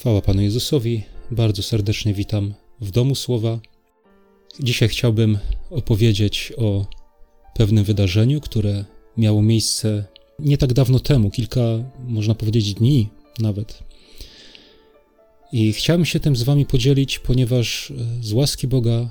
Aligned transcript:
Chwała 0.00 0.20
Panu 0.20 0.42
Jezusowi. 0.42 1.02
Bardzo 1.30 1.62
serdecznie 1.62 2.14
witam 2.14 2.54
w 2.80 2.90
domu 2.90 3.14
słowa. 3.14 3.60
Dzisiaj 4.60 4.88
chciałbym 4.88 5.38
opowiedzieć 5.70 6.52
o 6.56 6.86
pewnym 7.54 7.84
wydarzeniu, 7.84 8.40
które 8.40 8.84
miało 9.16 9.42
miejsce 9.42 10.04
nie 10.38 10.58
tak 10.58 10.72
dawno 10.72 11.00
temu, 11.00 11.30
kilka, 11.30 11.60
można 12.08 12.34
powiedzieć, 12.34 12.74
dni 12.74 13.08
nawet. 13.38 13.82
I 15.52 15.72
chciałem 15.72 16.04
się 16.04 16.20
tym 16.20 16.36
z 16.36 16.42
Wami 16.42 16.66
podzielić, 16.66 17.18
ponieważ 17.18 17.90
e, 17.90 17.94
z 18.24 18.32
łaski 18.32 18.68
Boga 18.68 19.08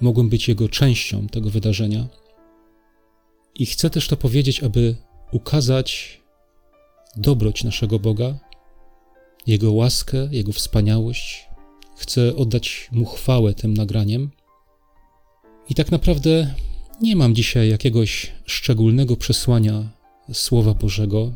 mogłem 0.00 0.28
być 0.28 0.48
Jego 0.48 0.68
częścią 0.68 1.26
tego 1.26 1.50
wydarzenia. 1.50 2.08
I 3.54 3.66
chcę 3.66 3.90
też 3.90 4.08
to 4.08 4.16
powiedzieć, 4.16 4.62
aby 4.62 4.96
ukazać 5.32 6.20
dobroć 7.16 7.64
naszego 7.64 7.98
Boga, 7.98 8.38
Jego 9.46 9.72
łaskę, 9.72 10.28
Jego 10.30 10.52
wspaniałość. 10.52 11.48
Chcę 11.96 12.36
oddać 12.36 12.88
Mu 12.92 13.04
chwałę 13.04 13.54
tym 13.54 13.74
nagraniem. 13.74 14.30
I 15.68 15.74
tak 15.74 15.90
naprawdę 15.90 16.54
nie 17.00 17.16
mam 17.16 17.34
dzisiaj 17.34 17.68
jakiegoś 17.68 18.32
szczególnego 18.46 19.16
przesłania 19.16 19.88
Słowa 20.32 20.74
Bożego, 20.74 21.32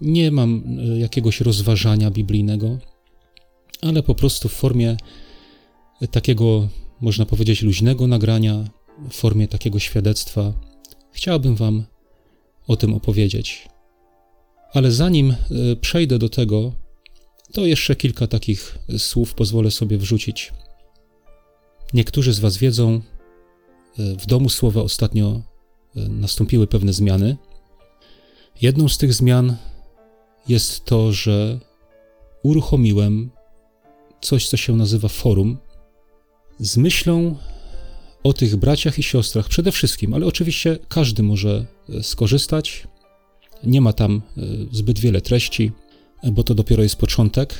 nie 0.00 0.30
mam 0.30 0.62
e, 0.78 0.98
jakiegoś 0.98 1.40
rozważania 1.40 2.10
biblijnego, 2.10 2.78
ale 3.82 4.02
po 4.02 4.14
prostu 4.14 4.48
w 4.48 4.52
formie 4.52 4.96
takiego, 6.10 6.68
można 7.00 7.26
powiedzieć, 7.26 7.62
luźnego 7.62 8.06
nagrania, 8.06 8.64
w 9.10 9.14
formie 9.14 9.48
takiego 9.48 9.78
świadectwa, 9.78 10.52
chciałbym 11.12 11.56
Wam 11.56 11.84
o 12.68 12.76
tym 12.76 12.94
opowiedzieć. 12.94 13.68
Ale 14.72 14.92
zanim 14.92 15.30
e, 15.30 15.36
przejdę 15.76 16.18
do 16.18 16.28
tego, 16.28 16.72
to 17.52 17.66
jeszcze 17.66 17.96
kilka 17.96 18.26
takich 18.26 18.78
słów 18.98 19.34
pozwolę 19.34 19.70
sobie 19.70 19.98
wrzucić. 19.98 20.52
Niektórzy 21.94 22.32
z 22.32 22.38
Was 22.38 22.56
wiedzą, 22.56 23.00
e, 23.98 24.16
w 24.16 24.26
domu 24.26 24.48
słowa 24.48 24.82
ostatnio 24.82 25.42
e, 25.96 26.00
nastąpiły 26.08 26.66
pewne 26.66 26.92
zmiany. 26.92 27.36
Jedną 28.62 28.88
z 28.88 28.98
tych 28.98 29.14
zmian 29.14 29.56
jest 30.48 30.84
to, 30.84 31.12
że 31.12 31.58
uruchomiłem 32.42 33.30
coś, 34.20 34.48
co 34.48 34.56
się 34.56 34.76
nazywa 34.76 35.08
forum, 35.08 35.58
z 36.60 36.76
myślą 36.76 37.36
o 38.22 38.32
tych 38.32 38.56
braciach 38.56 38.98
i 38.98 39.02
siostrach 39.02 39.48
przede 39.48 39.72
wszystkim, 39.72 40.14
ale 40.14 40.26
oczywiście 40.26 40.78
każdy 40.88 41.22
może 41.22 41.66
skorzystać. 42.02 42.88
Nie 43.64 43.80
ma 43.80 43.92
tam 43.92 44.22
zbyt 44.72 44.98
wiele 44.98 45.20
treści 45.20 45.72
bo 46.22 46.44
to 46.44 46.54
dopiero 46.54 46.82
jest 46.82 46.96
początek, 46.96 47.54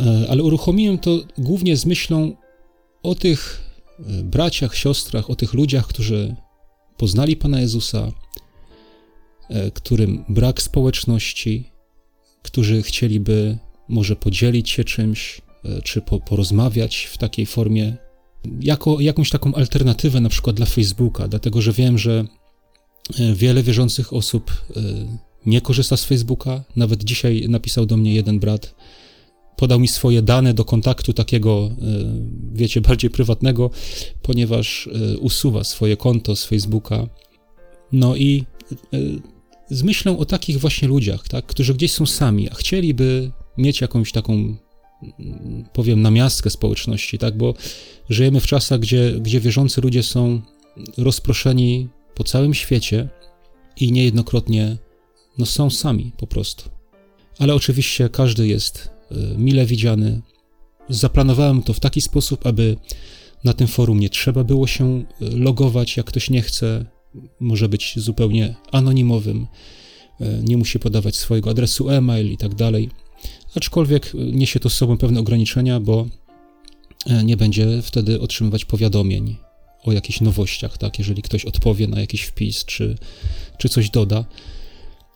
e, 0.00 0.26
ale 0.30 0.42
uruchomiłem 0.42 0.98
to 0.98 1.20
głównie 1.38 1.76
z 1.76 1.86
myślą 1.86 2.36
o 3.02 3.14
tych 3.14 3.60
e, 3.98 4.22
braciach, 4.22 4.76
siostrach, 4.76 5.30
o 5.30 5.36
tych 5.36 5.54
ludziach, 5.54 5.86
którzy 5.86 6.36
poznali 6.96 7.36
Pana 7.36 7.60
Jezusa, 7.60 8.12
e, 9.48 9.70
którym 9.70 10.24
brak 10.28 10.62
społeczności, 10.62 11.72
którzy 12.42 12.82
chcieliby 12.82 13.58
może 13.88 14.16
podzielić 14.16 14.70
się 14.70 14.84
czymś, 14.84 15.40
czy 15.84 16.00
po, 16.00 16.20
porozmawiać 16.20 17.08
w 17.12 17.18
takiej 17.18 17.46
formie, 17.46 17.96
jako 18.60 19.00
jakąś 19.00 19.30
taką 19.30 19.54
alternatywę 19.54 20.20
na 20.20 20.28
przykład 20.28 20.56
dla 20.56 20.66
Facebooka, 20.66 21.28
dlatego 21.28 21.62
że 21.62 21.72
wiem, 21.72 21.98
że 21.98 22.24
wiele 23.34 23.62
wierzących 23.62 24.12
osób 24.12 24.52
nie 25.46 25.60
korzysta 25.60 25.96
z 25.96 26.04
Facebooka. 26.04 26.64
Nawet 26.76 27.04
dzisiaj 27.04 27.46
napisał 27.48 27.86
do 27.86 27.96
mnie 27.96 28.14
jeden 28.14 28.40
brat, 28.40 28.74
podał 29.56 29.80
mi 29.80 29.88
swoje 29.88 30.22
dane 30.22 30.54
do 30.54 30.64
kontaktu 30.64 31.12
takiego, 31.12 31.70
e, 31.70 31.74
wiecie, 32.52 32.80
bardziej 32.88 33.10
prywatnego, 33.10 33.70
ponieważ 34.22 34.86
e, 34.86 35.18
usuwa 35.18 35.64
swoje 35.64 35.96
konto 35.96 36.36
z 36.36 36.44
Facebooka. 36.44 37.06
No 37.92 38.16
i 38.16 38.44
e, 38.92 38.98
z 39.70 39.82
myślą 39.82 40.18
o 40.18 40.24
takich 40.24 40.60
właśnie 40.60 40.88
ludziach, 40.88 41.28
tak, 41.28 41.46
którzy 41.46 41.74
gdzieś 41.74 41.92
są 41.92 42.06
sami, 42.06 42.50
a 42.50 42.54
chcieliby 42.54 43.30
mieć 43.58 43.80
jakąś 43.80 44.12
taką, 44.12 44.56
powiem, 45.72 46.02
namiastkę 46.02 46.50
społeczności, 46.50 47.18
tak, 47.18 47.36
bo 47.36 47.54
żyjemy 48.10 48.40
w 48.40 48.46
czasach, 48.46 48.80
gdzie, 48.80 49.12
gdzie 49.20 49.40
wierzący 49.40 49.80
ludzie 49.80 50.02
są 50.02 50.40
rozproszeni 50.98 51.88
po 52.14 52.24
całym 52.24 52.54
świecie 52.54 53.08
i 53.80 53.92
niejednokrotnie 53.92 54.76
no 55.38 55.46
są 55.46 55.70
sami 55.70 56.12
po 56.16 56.26
prostu. 56.26 56.70
Ale 57.38 57.54
oczywiście 57.54 58.08
każdy 58.08 58.46
jest 58.46 58.90
e, 59.10 59.14
mile 59.38 59.66
widziany. 59.66 60.20
Zaplanowałem 60.88 61.62
to 61.62 61.72
w 61.72 61.80
taki 61.80 62.00
sposób, 62.00 62.46
aby 62.46 62.76
na 63.44 63.52
tym 63.52 63.66
forum 63.66 64.00
nie 64.00 64.10
trzeba 64.10 64.44
było 64.44 64.66
się 64.66 64.98
e, 64.98 65.04
logować, 65.20 65.96
jak 65.96 66.06
ktoś 66.06 66.30
nie 66.30 66.42
chce. 66.42 66.84
Może 67.40 67.68
być 67.68 67.94
zupełnie 67.96 68.54
anonimowym, 68.72 69.46
e, 70.20 70.42
nie 70.42 70.56
musi 70.56 70.78
podawać 70.78 71.16
swojego 71.16 71.50
adresu 71.50 71.90
e-mail 71.90 72.32
i 72.32 72.36
tak 72.36 72.54
dalej. 72.54 72.90
Aczkolwiek 73.56 74.12
niesie 74.14 74.60
to 74.60 74.70
z 74.70 74.74
sobą 74.74 74.96
pewne 74.96 75.20
ograniczenia, 75.20 75.80
bo 75.80 76.06
nie 77.24 77.36
będzie 77.36 77.82
wtedy 77.82 78.20
otrzymywać 78.20 78.64
powiadomień 78.64 79.36
o 79.84 79.92
jakichś 79.92 80.20
nowościach, 80.20 80.78
tak? 80.78 80.98
Jeżeli 80.98 81.22
ktoś 81.22 81.44
odpowie 81.44 81.88
na 81.88 82.00
jakiś 82.00 82.22
wpis 82.22 82.64
czy, 82.64 82.96
czy 83.58 83.68
coś 83.68 83.90
doda 83.90 84.24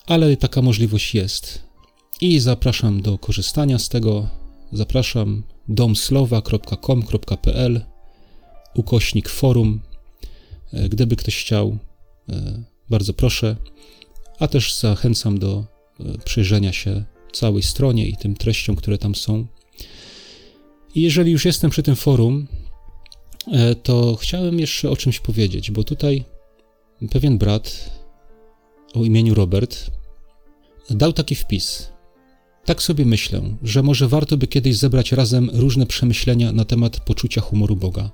ale 0.07 0.37
taka 0.37 0.63
możliwość 0.63 1.15
jest. 1.15 1.67
I 2.21 2.41
zapraszam 2.41 3.03
do 3.03 3.19
korzystania 3.19 3.79
z 3.79 3.89
tego. 3.89 4.29
Zapraszam 4.73 5.43
domslowa.com.pl 5.69 7.85
ukośnik 8.75 9.29
forum. 9.29 9.81
E, 10.73 10.89
gdyby 10.89 11.17
ktoś 11.17 11.37
chciał, 11.37 11.79
e, 12.29 12.63
bardzo 12.91 13.13
proszę. 13.13 13.57
A 14.39 14.49
też 14.49 14.75
zachęcam 14.75 15.39
do 15.39 15.65
e, 16.01 16.19
przyjrzenia 16.19 16.73
się 16.73 17.05
całej 17.33 17.63
stronie 17.63 18.09
i 18.09 18.17
tym 18.17 18.37
treściom, 18.37 18.77
które 18.77 18.99
tam 18.99 19.15
są. 19.15 19.47
I 20.95 21.01
jeżeli 21.01 21.33
już 21.33 21.45
jestem 21.45 21.71
przy 21.71 21.83
tym 21.83 21.97
forum, 21.97 22.47
to 23.83 24.17
chciałem 24.17 24.61
jeszcze 24.61 24.91
o 24.91 24.97
czymś 24.97 25.21
powiedzieć, 25.21 25.71
bo 25.71 25.85
tutaj 25.85 26.25
pewien 27.11 27.39
brat 27.39 27.91
o 28.95 29.05
imieniu 29.05 29.35
Robert 29.35 29.91
dał 30.91 31.13
taki 31.13 31.35
wpis. 31.35 31.89
Tak 32.65 32.83
sobie 32.83 33.05
myślę, 33.05 33.43
że 33.63 33.83
może 33.83 34.09
warto 34.09 34.37
by 34.37 34.47
kiedyś 34.47 34.77
zebrać 34.77 35.13
razem 35.13 35.51
różne 35.53 35.87
przemyślenia 35.87 36.53
na 36.53 36.65
temat 36.65 37.01
poczucia 37.01 37.41
humoru 37.41 37.77
Boga. 37.77 38.11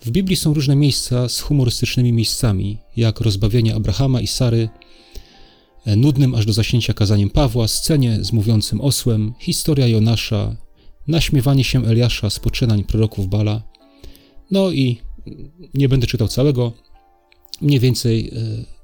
W 0.00 0.10
Biblii 0.10 0.36
są 0.36 0.54
różne 0.54 0.76
miejsca 0.76 1.28
z 1.28 1.40
humorystycznymi 1.40 2.12
miejscami, 2.12 2.78
jak 2.96 3.20
rozbawienie 3.20 3.74
Abrahama 3.74 4.20
i 4.20 4.26
Sary, 4.26 4.68
nudnym 5.96 6.34
aż 6.34 6.46
do 6.46 6.52
zaśnięcia 6.52 6.94
kazaniem 6.94 7.30
Pawła, 7.30 7.68
scenie 7.68 8.24
z 8.24 8.32
mówiącym 8.32 8.80
osłem, 8.80 9.34
historia 9.38 9.86
Jonasza, 9.86 10.56
naśmiewanie 11.08 11.64
się 11.64 11.86
Eliasza 11.86 12.30
z 12.30 12.38
poczynań 12.38 12.84
proroków 12.84 13.28
Bala. 13.28 13.62
No 14.50 14.70
i 14.70 14.98
nie 15.74 15.88
będę 15.88 16.06
czytał 16.06 16.28
całego, 16.28 16.72
mniej 17.60 17.80
więcej 17.80 18.28
e, 18.28 18.32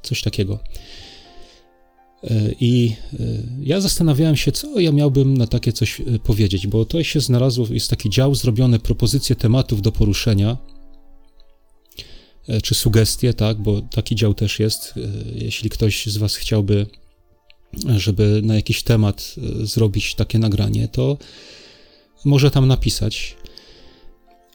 coś 0.03 0.22
takiego. 0.22 0.59
I 2.60 2.92
e, 3.12 3.16
ja 3.60 3.80
zastanawiałem 3.80 4.36
się, 4.36 4.52
co 4.52 4.80
ja 4.80 4.92
miałbym 4.92 5.36
na 5.36 5.46
takie 5.46 5.72
coś 5.72 6.00
e, 6.00 6.04
powiedzieć, 6.18 6.66
bo 6.66 6.84
to 6.84 7.02
się 7.02 7.20
znalazło, 7.20 7.66
jest 7.70 7.90
taki 7.90 8.10
dział 8.10 8.34
zrobione 8.34 8.78
propozycje 8.78 9.36
tematów 9.36 9.82
do 9.82 9.92
poruszenia, 9.92 10.56
czy 12.62 12.74
sugestie, 12.74 13.34
tak, 13.34 13.62
bo 13.62 13.82
taki 13.82 14.16
dział 14.16 14.34
też 14.34 14.60
jest. 14.60 14.94
Jeśli 15.34 15.70
ktoś 15.70 16.06
z 16.06 16.16
Was 16.16 16.36
chciałby, 16.36 16.86
żeby 17.96 18.41
na 18.44 18.54
jakiś 18.54 18.82
temat 18.82 19.34
zrobić 19.62 20.14
takie 20.14 20.38
nagranie, 20.38 20.88
to 20.88 21.18
może 22.24 22.50
tam 22.50 22.68
napisać. 22.68 23.36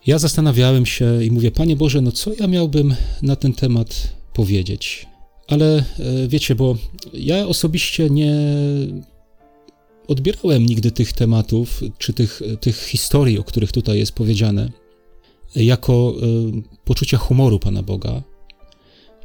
Ja 0.05 0.19
zastanawiałem 0.19 0.85
się 0.85 1.23
i 1.23 1.31
mówię, 1.31 1.51
Panie 1.51 1.75
Boże, 1.75 2.01
no 2.01 2.11
co 2.11 2.31
ja 2.39 2.47
miałbym 2.47 2.95
na 3.21 3.35
ten 3.35 3.53
temat 3.53 4.13
powiedzieć? 4.33 5.08
Ale 5.49 5.77
e, 5.77 5.83
wiecie, 6.27 6.55
bo 6.55 6.77
ja 7.13 7.47
osobiście 7.47 8.09
nie 8.09 8.35
odbierałem 10.07 10.65
nigdy 10.65 10.91
tych 10.91 11.13
tematów, 11.13 11.81
czy 11.97 12.13
tych, 12.13 12.41
tych 12.59 12.83
historii, 12.83 13.39
o 13.39 13.43
których 13.43 13.71
tutaj 13.71 13.99
jest 13.99 14.11
powiedziane, 14.11 14.71
jako 15.55 16.13
y, 16.17 16.85
poczucia 16.85 17.17
humoru 17.17 17.59
Pana 17.59 17.83
Boga. 17.83 18.23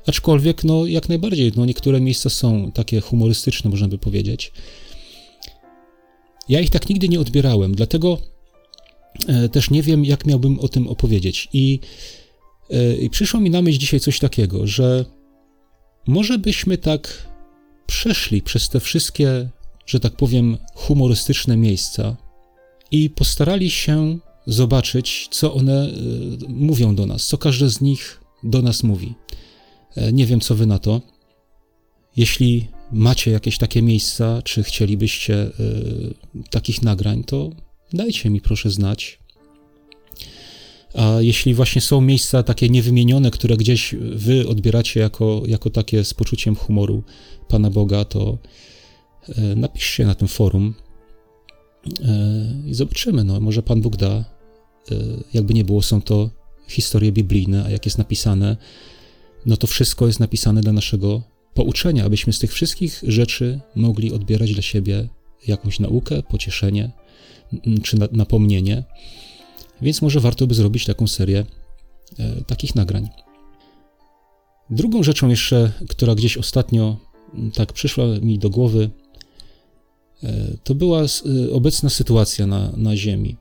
Aczkolwiek, 0.07 0.65
no, 0.65 0.87
jak 0.87 1.09
najbardziej, 1.09 1.53
no, 1.57 1.65
niektóre 1.65 2.01
miejsca 2.01 2.31
są 2.31 2.73
takie 2.73 3.01
humorystyczne, 3.01 3.71
można 3.71 3.89
by 3.89 3.99
powiedzieć. 3.99 4.53
Ja 6.49 6.61
ich 6.61 6.71
tak 6.71 6.89
nigdy 6.89 7.09
nie 7.09 7.21
odbierałem, 7.21 7.75
dlatego 7.75 8.19
y, 9.45 9.49
też 9.49 9.71
nie 9.71 9.83
wiem, 9.83 10.05
jak 10.05 10.27
miałbym 10.27 10.61
o 10.61 10.69
tym 10.69 10.89
opowiedzieć. 10.89 11.49
I, 11.53 11.81
I 13.01 13.11
przyszło 13.11 13.41
mi 13.41 13.51
na 13.51 13.63
myśl 13.63 13.79
dzisiaj 13.79 14.01
coś 14.01 14.19
takiego, 14.19 14.67
że 14.67 15.05
może 16.07 16.39
byśmy 16.39 16.79
tak 16.79 17.29
przeszli 17.87 18.43
przez 18.43 18.69
te 18.69 18.81
wszystkie, 18.81 19.49
że 19.87 20.01
tak 20.01 20.17
powiem, 20.17 20.57
humorystyczne 20.75 21.57
miejsca 21.57 22.17
i 22.91 23.11
postarali 23.11 23.71
się 23.71 24.19
zobaczyć, 24.47 25.29
co 25.31 25.55
one 25.55 25.89
mówią 26.49 26.95
do 26.95 27.07
nas, 27.07 27.27
co 27.27 27.39
każde 27.39 27.71
z 27.71 27.81
nich 27.81 28.21
do 28.43 28.63
nas 28.63 28.83
mówi. 28.83 29.15
Nie 30.13 30.27
wiem, 30.27 30.41
co 30.41 30.55
wy 30.55 30.67
na 30.67 30.79
to. 30.79 31.01
Jeśli 32.17 32.69
macie 32.93 33.31
jakieś 33.31 33.59
takie 33.59 33.83
miejsca, 33.83 34.43
czy 34.43 34.63
chcielibyście 34.63 35.51
takich 36.51 36.83
nagrań, 36.83 37.25
to 37.25 37.51
dajcie 37.93 38.31
mi 38.31 38.41
proszę 38.41 38.71
znać. 38.71 39.19
A 40.95 41.21
jeśli 41.21 41.55
właśnie 41.55 41.81
są 41.81 42.01
miejsca 42.01 42.43
takie 42.43 42.69
niewymienione, 42.69 43.31
które 43.31 43.57
gdzieś 43.57 43.95
wy 44.01 44.49
odbieracie 44.49 45.01
jako, 45.01 45.43
jako 45.47 45.71
takie 45.71 46.05
z 46.05 46.15
poczuciem 46.15 46.55
humoru 46.55 47.03
Pana 47.49 47.71
Boga, 47.71 48.05
to 48.05 48.39
e, 49.29 49.55
napiszcie 49.55 50.07
na 50.07 50.15
tym 50.15 50.29
forum 50.29 50.75
e, 52.05 52.71
i 52.71 52.75
zobaczymy. 52.75 53.25
No, 53.25 53.41
może 53.41 53.63
Pan 53.63 53.81
Bóg 53.81 53.97
da. 53.97 54.11
E, 54.11 54.25
jakby 55.35 55.55
nie 55.55 55.65
było, 55.65 55.83
są 55.83 56.03
to 56.03 56.31
historie 56.69 57.13
biblijne, 57.13 57.65
a 57.65 57.71
jak 57.71 57.85
jest 57.85 57.99
napisane, 57.99 58.57
no 59.47 59.57
to 59.57 59.67
wszystko 59.67 60.07
jest 60.07 60.21
napisane 60.21 60.61
dla 60.61 60.73
naszego 60.73 61.23
pouczenia, 61.55 62.05
abyśmy 62.05 62.33
z 62.33 62.39
tych 62.39 62.53
wszystkich 62.53 63.03
rzeczy 63.07 63.61
mogli 63.75 64.13
odbierać 64.13 64.53
dla 64.53 64.63
siebie 64.63 65.09
jakąś 65.47 65.81
naukę, 65.81 66.23
pocieszenie 66.23 66.91
czy 67.83 67.97
napomnienie. 68.13 68.85
Więc 69.85 70.03
może 70.03 70.21
warto 70.21 70.47
by 70.47 70.55
zrobić 70.55 70.85
taką 70.85 71.07
serię 71.07 71.47
e, 72.19 72.45
takich 72.45 72.75
nagrań. 72.75 73.09
Drugą 74.71 75.03
rzeczą 75.03 75.29
jeszcze, 75.29 75.73
która 75.89 76.15
gdzieś 76.15 76.37
ostatnio 76.37 76.97
tak 77.55 77.73
przyszła 77.73 78.05
mi 78.07 78.39
do 78.39 78.51
głowy, 78.51 78.91
e, 80.23 80.57
to 80.65 80.75
była 80.75 81.03
e, 81.03 81.07
obecna 81.53 81.91
sytuacja 81.91 82.47
na, 82.47 82.73
na 82.77 82.97
Ziemi, 82.97 83.37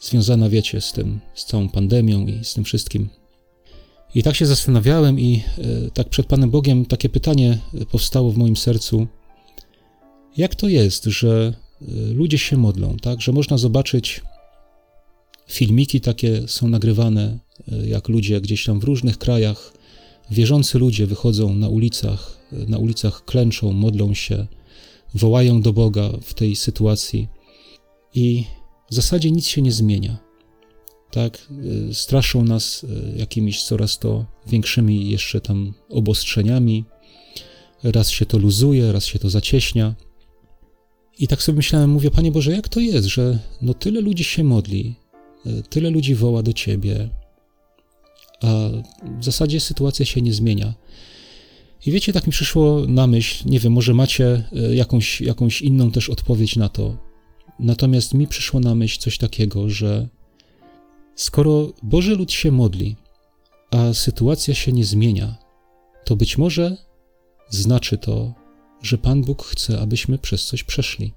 związana, 0.00 0.48
wiecie, 0.48 0.80
z 0.80 0.92
tym, 0.92 1.20
z 1.34 1.44
całą 1.44 1.68
pandemią 1.68 2.26
i 2.26 2.44
z 2.44 2.54
tym 2.54 2.64
wszystkim. 2.64 3.08
I 4.14 4.22
tak 4.22 4.36
się 4.36 4.46
zastanawiałem, 4.46 5.20
i 5.20 5.42
tak 5.94 6.08
przed 6.08 6.26
Panem 6.26 6.50
Bogiem 6.50 6.86
takie 6.86 7.08
pytanie 7.08 7.58
powstało 7.90 8.30
w 8.30 8.36
moim 8.36 8.56
sercu: 8.56 9.06
jak 10.36 10.54
to 10.54 10.68
jest, 10.68 11.04
że 11.04 11.54
ludzie 12.14 12.38
się 12.38 12.56
modlą, 12.56 12.96
tak? 12.96 13.20
Że 13.20 13.32
można 13.32 13.58
zobaczyć 13.58 14.22
filmiki 15.48 16.00
takie 16.00 16.48
są 16.48 16.68
nagrywane, 16.68 17.38
e, 17.72 17.88
jak 17.88 18.08
ludzie 18.08 18.40
gdzieś 18.40 18.64
tam 18.64 18.80
w 18.80 18.84
różnych 18.84 19.18
krajach, 19.18 19.72
wierzący 20.30 20.78
ludzie 20.78 21.06
wychodzą 21.06 21.54
na 21.54 21.68
ulicach, 21.68 22.38
e, 22.52 22.56
na 22.70 22.78
ulicach 22.78 23.24
klęczą, 23.24 23.72
modlą 23.72 24.14
się, 24.14 24.46
wołają 25.14 25.62
do 25.62 25.72
Boga 25.72 26.10
w 26.22 26.34
tej 26.34 26.56
sytuacji 26.56 27.28
i 28.14 28.44
w 28.90 28.94
zasadzie 28.94 29.30
nic 29.30 29.46
się 29.46 29.62
nie 29.62 29.72
zmienia. 29.72 30.18
Tak, 31.10 31.48
e, 31.90 31.94
straszą 31.94 32.44
nas 32.44 32.86
jakimiś 33.16 33.62
coraz 33.62 33.98
to 33.98 34.26
większymi 34.46 35.10
jeszcze 35.10 35.40
tam 35.40 35.74
obostrzeniami. 35.90 36.84
Raz 37.82 38.10
się 38.10 38.26
to 38.26 38.38
luzuje, 38.38 38.92
raz 38.92 39.04
się 39.04 39.18
to 39.18 39.30
zacieśnia. 39.30 39.94
I 41.18 41.28
tak 41.28 41.42
sobie 41.42 41.56
myślałem, 41.56 41.90
mówię, 41.90 42.10
Panie 42.10 42.32
Boże, 42.32 42.52
jak 42.52 42.68
to 42.68 42.80
jest, 42.80 43.08
że 43.08 43.38
no 43.62 43.74
tyle 43.74 44.00
ludzi 44.00 44.24
się 44.24 44.44
modli, 44.44 44.94
tyle 45.70 45.90
ludzi 45.90 46.14
woła 46.14 46.42
do 46.42 46.52
ciebie, 46.52 47.08
a 48.42 48.68
w 49.18 49.24
zasadzie 49.24 49.60
sytuacja 49.60 50.06
się 50.06 50.22
nie 50.22 50.32
zmienia. 50.32 50.74
I 51.86 51.92
wiecie, 51.92 52.12
tak 52.12 52.26
mi 52.26 52.32
przyszło 52.32 52.86
na 52.88 53.06
myśl, 53.06 53.44
nie 53.48 53.60
wiem, 53.60 53.72
może 53.72 53.94
macie 53.94 54.44
e, 54.52 54.74
jakąś, 54.74 55.20
jakąś 55.20 55.62
inną 55.62 55.90
też 55.90 56.10
odpowiedź 56.10 56.56
na 56.56 56.68
to. 56.68 56.96
Natomiast 57.58 58.14
mi 58.14 58.26
przyszło 58.26 58.60
na 58.60 58.74
myśl 58.74 59.00
coś 59.00 59.18
takiego, 59.18 59.70
że 59.70 60.08
skoro 61.16 61.72
Boży 61.82 62.16
lud 62.16 62.32
się 62.32 62.52
modli, 62.52 62.96
a 63.70 63.94
sytuacja 63.94 64.54
się 64.54 64.72
nie 64.72 64.84
zmienia, 64.84 65.36
to 66.04 66.16
być 66.16 66.38
może 66.38 66.76
znaczy 67.50 67.98
to, 67.98 68.34
że 68.82 68.98
Pan 68.98 69.22
Bóg 69.22 69.44
chce, 69.44 69.80
abyśmy 69.80 70.18
przez 70.18 70.44
coś 70.44 70.64
przeszli. 70.64 71.12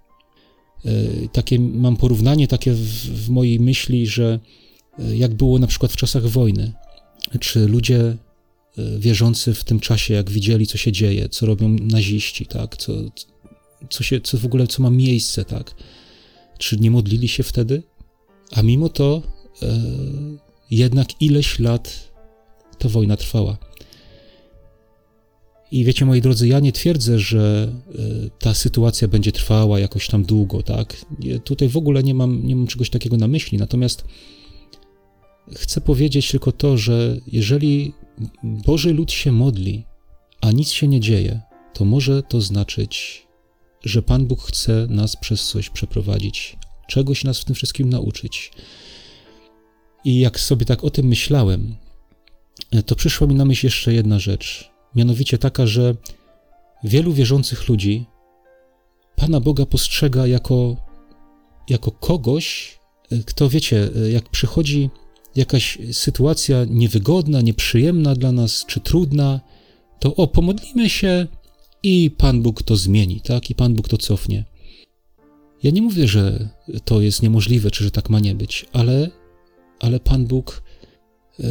E, 0.85 1.27
takie 1.27 1.59
mam 1.59 1.97
porównanie 1.97 2.47
takie 2.47 2.73
w, 2.73 2.79
w 3.25 3.29
mojej 3.29 3.59
myśli, 3.59 4.07
że 4.07 4.39
e, 4.99 5.15
jak 5.17 5.33
było 5.33 5.59
na 5.59 5.67
przykład 5.67 5.91
w 5.91 5.95
czasach 5.95 6.27
wojny, 6.27 6.73
czy 7.39 7.67
ludzie 7.67 7.99
e, 7.99 8.17
wierzący 8.99 9.53
w 9.53 9.63
tym 9.63 9.79
czasie, 9.79 10.13
jak 10.13 10.29
widzieli, 10.29 10.67
co 10.67 10.77
się 10.77 10.91
dzieje, 10.91 11.29
co 11.29 11.45
robią 11.45 11.69
naziści, 11.69 12.45
tak, 12.45 12.77
co, 12.77 12.93
co, 13.89 14.03
się, 14.03 14.21
co 14.21 14.37
w 14.37 14.45
ogóle, 14.45 14.67
co 14.67 14.83
ma 14.83 14.89
miejsce, 14.89 15.45
tak, 15.45 15.75
czy 16.57 16.79
nie 16.79 16.91
modlili 16.91 17.27
się 17.27 17.43
wtedy? 17.43 17.83
A 18.51 18.61
mimo 18.61 18.89
to 18.89 19.21
e, 19.61 19.67
jednak 20.71 21.21
ileś 21.21 21.59
lat 21.59 22.11
ta 22.77 22.89
wojna 22.89 23.17
trwała. 23.17 23.57
I 25.71 25.83
wiecie, 25.83 26.05
moi 26.05 26.21
drodzy, 26.21 26.47
ja 26.47 26.59
nie 26.59 26.71
twierdzę, 26.71 27.19
że 27.19 27.71
e, 27.89 28.29
ta 28.39 28.53
sytuacja 28.53 29.07
będzie 29.07 29.31
trwała 29.31 29.79
jakoś 29.79 30.07
tam 30.07 30.23
długo, 30.23 30.63
tak? 30.63 31.05
Tutaj 31.43 31.69
w 31.69 31.77
ogóle 31.77 32.03
nie 32.03 32.13
mam, 32.13 32.47
nie 32.47 32.55
mam 32.55 32.67
czegoś 32.67 32.89
takiego 32.89 33.17
na 33.17 33.27
myśli, 33.27 33.57
natomiast 33.57 34.05
chcę 35.55 35.81
powiedzieć 35.81 36.31
tylko 36.31 36.51
to, 36.51 36.77
że 36.77 37.17
jeżeli 37.27 37.93
Boży 38.43 38.93
lud 38.93 39.11
się 39.11 39.31
modli, 39.31 39.85
a 40.41 40.51
nic 40.51 40.71
się 40.71 40.87
nie 40.87 40.99
dzieje, 40.99 41.41
to 41.73 41.85
może 41.85 42.23
to 42.23 42.41
znaczyć, 42.41 43.27
że 43.83 44.01
Pan 44.01 44.25
Bóg 44.25 44.41
chce 44.41 44.87
nas 44.89 45.15
przez 45.15 45.47
coś 45.47 45.69
przeprowadzić, 45.69 46.57
czegoś 46.87 47.23
nas 47.23 47.39
w 47.39 47.45
tym 47.45 47.55
wszystkim 47.55 47.89
nauczyć. 47.89 48.51
I 50.05 50.19
jak 50.19 50.39
sobie 50.39 50.65
tak 50.65 50.83
o 50.83 50.89
tym 50.89 51.05
myślałem, 51.05 51.75
e, 52.71 52.83
to 52.83 52.95
przyszła 52.95 53.27
mi 53.27 53.35
na 53.35 53.45
myśl 53.45 53.65
jeszcze 53.65 53.93
jedna 53.93 54.19
rzecz 54.19 54.70
mianowicie 54.95 55.37
taka, 55.37 55.67
że 55.67 55.95
wielu 56.83 57.13
wierzących 57.13 57.69
ludzi 57.69 58.05
Pana 59.15 59.39
Boga 59.39 59.65
postrzega 59.65 60.27
jako, 60.27 60.77
jako 61.69 61.91
kogoś, 61.91 62.79
kto 63.25 63.49
wiecie, 63.49 63.89
jak 64.11 64.29
przychodzi 64.29 64.89
jakaś 65.35 65.77
sytuacja 65.91 66.65
niewygodna, 66.69 67.41
nieprzyjemna 67.41 68.15
dla 68.15 68.31
nas, 68.31 68.65
czy 68.65 68.79
trudna, 68.79 69.41
to 69.99 70.15
o, 70.15 70.27
pomodlimy 70.27 70.89
się 70.89 71.27
i 71.83 72.11
Pan 72.17 72.41
Bóg 72.41 72.63
to 72.63 72.75
zmieni, 72.75 73.21
tak? 73.21 73.49
I 73.49 73.55
Pan 73.55 73.73
Bóg 73.73 73.87
to 73.87 73.97
cofnie. 73.97 74.45
Ja 75.63 75.71
nie 75.71 75.81
mówię, 75.81 76.07
że 76.07 76.49
to 76.85 77.01
jest 77.01 77.21
niemożliwe, 77.21 77.71
czy 77.71 77.83
że 77.83 77.91
tak 77.91 78.09
ma 78.09 78.19
nie 78.19 78.35
być, 78.35 78.65
ale, 78.73 79.09
ale 79.79 79.99
Pan 79.99 80.25
Bóg 80.25 80.63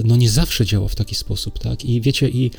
no 0.04 0.16
nie 0.16 0.30
zawsze 0.30 0.66
działa 0.66 0.88
w 0.88 0.94
taki 0.94 1.14
sposób, 1.14 1.59
tak? 1.59 1.85
I 1.85 2.00
wiecie, 2.00 2.28
i 2.28 2.50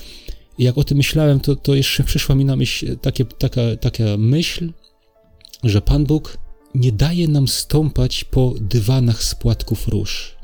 i 0.58 0.63
jak 0.63 0.77
o 0.77 0.84
tym 0.84 0.98
myślałem, 0.98 1.39
to, 1.39 1.55
to 1.55 1.75
jeszcze 1.75 2.03
przyszła 2.03 2.36
mi 2.36 2.46
na 2.46 2.55
myśl 2.55 2.98
takie, 2.98 3.25
taka, 3.25 3.62
taka 3.81 4.03
myśl, 4.17 4.74
że 5.63 5.81
Pan 5.81 6.05
Bóg 6.05 6.38
nie 6.75 6.91
daje 6.91 7.27
nam 7.27 7.48
stąpać 7.48 8.24
po 8.24 8.53
dywanach 8.62 9.24
z 9.24 9.36
płatków 9.36 9.88
róż, 9.88 10.36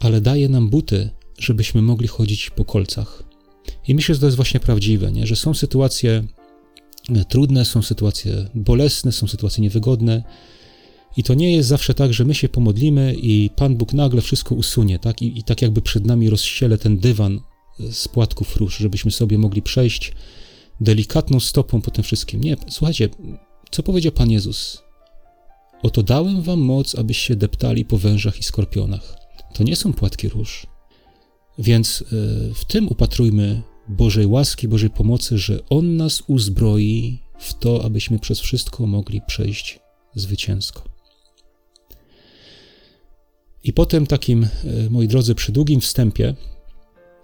ale 0.00 0.20
daje 0.20 0.48
nam 0.48 0.70
buty, 0.70 1.10
żebyśmy 1.38 1.82
mogli 1.82 2.08
chodzić 2.08 2.50
po 2.50 2.64
kolcach. 2.64 3.22
I 3.88 3.94
myślę, 3.94 4.14
że 4.14 4.20
to 4.20 4.26
jest 4.26 4.36
właśnie 4.36 4.60
prawdziwe, 4.60 5.12
nie? 5.12 5.26
że 5.26 5.36
są 5.36 5.54
sytuacje 5.54 6.24
trudne, 7.28 7.64
są 7.64 7.82
sytuacje 7.82 8.48
bolesne, 8.54 9.12
są 9.12 9.26
sytuacje 9.26 9.62
niewygodne. 9.62 10.22
I 11.16 11.22
to 11.22 11.34
nie 11.34 11.56
jest 11.56 11.68
zawsze 11.68 11.94
tak, 11.94 12.14
że 12.14 12.24
my 12.24 12.34
się 12.34 12.48
pomodlimy 12.48 13.14
i 13.14 13.50
Pan 13.56 13.76
Bóg 13.76 13.92
nagle 13.92 14.20
wszystko 14.20 14.54
usunie, 14.54 14.98
tak? 14.98 15.22
I, 15.22 15.38
i 15.38 15.42
tak 15.42 15.62
jakby 15.62 15.82
przed 15.82 16.06
nami 16.06 16.30
rozściele 16.30 16.78
ten 16.78 16.98
dywan 16.98 17.40
z 17.92 18.08
płatków 18.08 18.56
róż, 18.56 18.76
żebyśmy 18.76 19.10
sobie 19.10 19.38
mogli 19.38 19.62
przejść 19.62 20.12
delikatną 20.80 21.40
stopą 21.40 21.80
po 21.80 21.90
tym 21.90 22.04
wszystkim. 22.04 22.40
Nie, 22.40 22.56
słuchajcie, 22.68 23.08
co 23.70 23.82
powiedział 23.82 24.12
Pan 24.12 24.30
Jezus? 24.30 24.82
Oto 25.82 26.02
dałem 26.02 26.42
wam 26.42 26.60
moc, 26.60 26.94
abyście 26.94 27.36
deptali 27.36 27.84
po 27.84 27.98
wężach 27.98 28.38
i 28.38 28.42
skorpionach. 28.42 29.16
To 29.54 29.64
nie 29.64 29.76
są 29.76 29.92
płatki 29.92 30.28
róż. 30.28 30.66
Więc 31.58 32.02
e, 32.02 32.04
w 32.54 32.64
tym 32.64 32.88
upatrujmy 32.88 33.62
Bożej 33.88 34.26
łaski, 34.26 34.68
Bożej 34.68 34.90
pomocy, 34.90 35.38
że 35.38 35.68
On 35.68 35.96
nas 35.96 36.22
uzbroi 36.26 37.18
w 37.38 37.54
to, 37.54 37.84
abyśmy 37.84 38.18
przez 38.18 38.40
wszystko 38.40 38.86
mogli 38.86 39.20
przejść 39.26 39.80
zwycięsko. 40.14 40.82
I 43.64 43.72
potem 43.72 44.06
takim, 44.06 44.44
e, 44.44 44.48
moi 44.90 45.08
drodzy, 45.08 45.34
przy 45.34 45.52
długim 45.52 45.80
wstępie, 45.80 46.34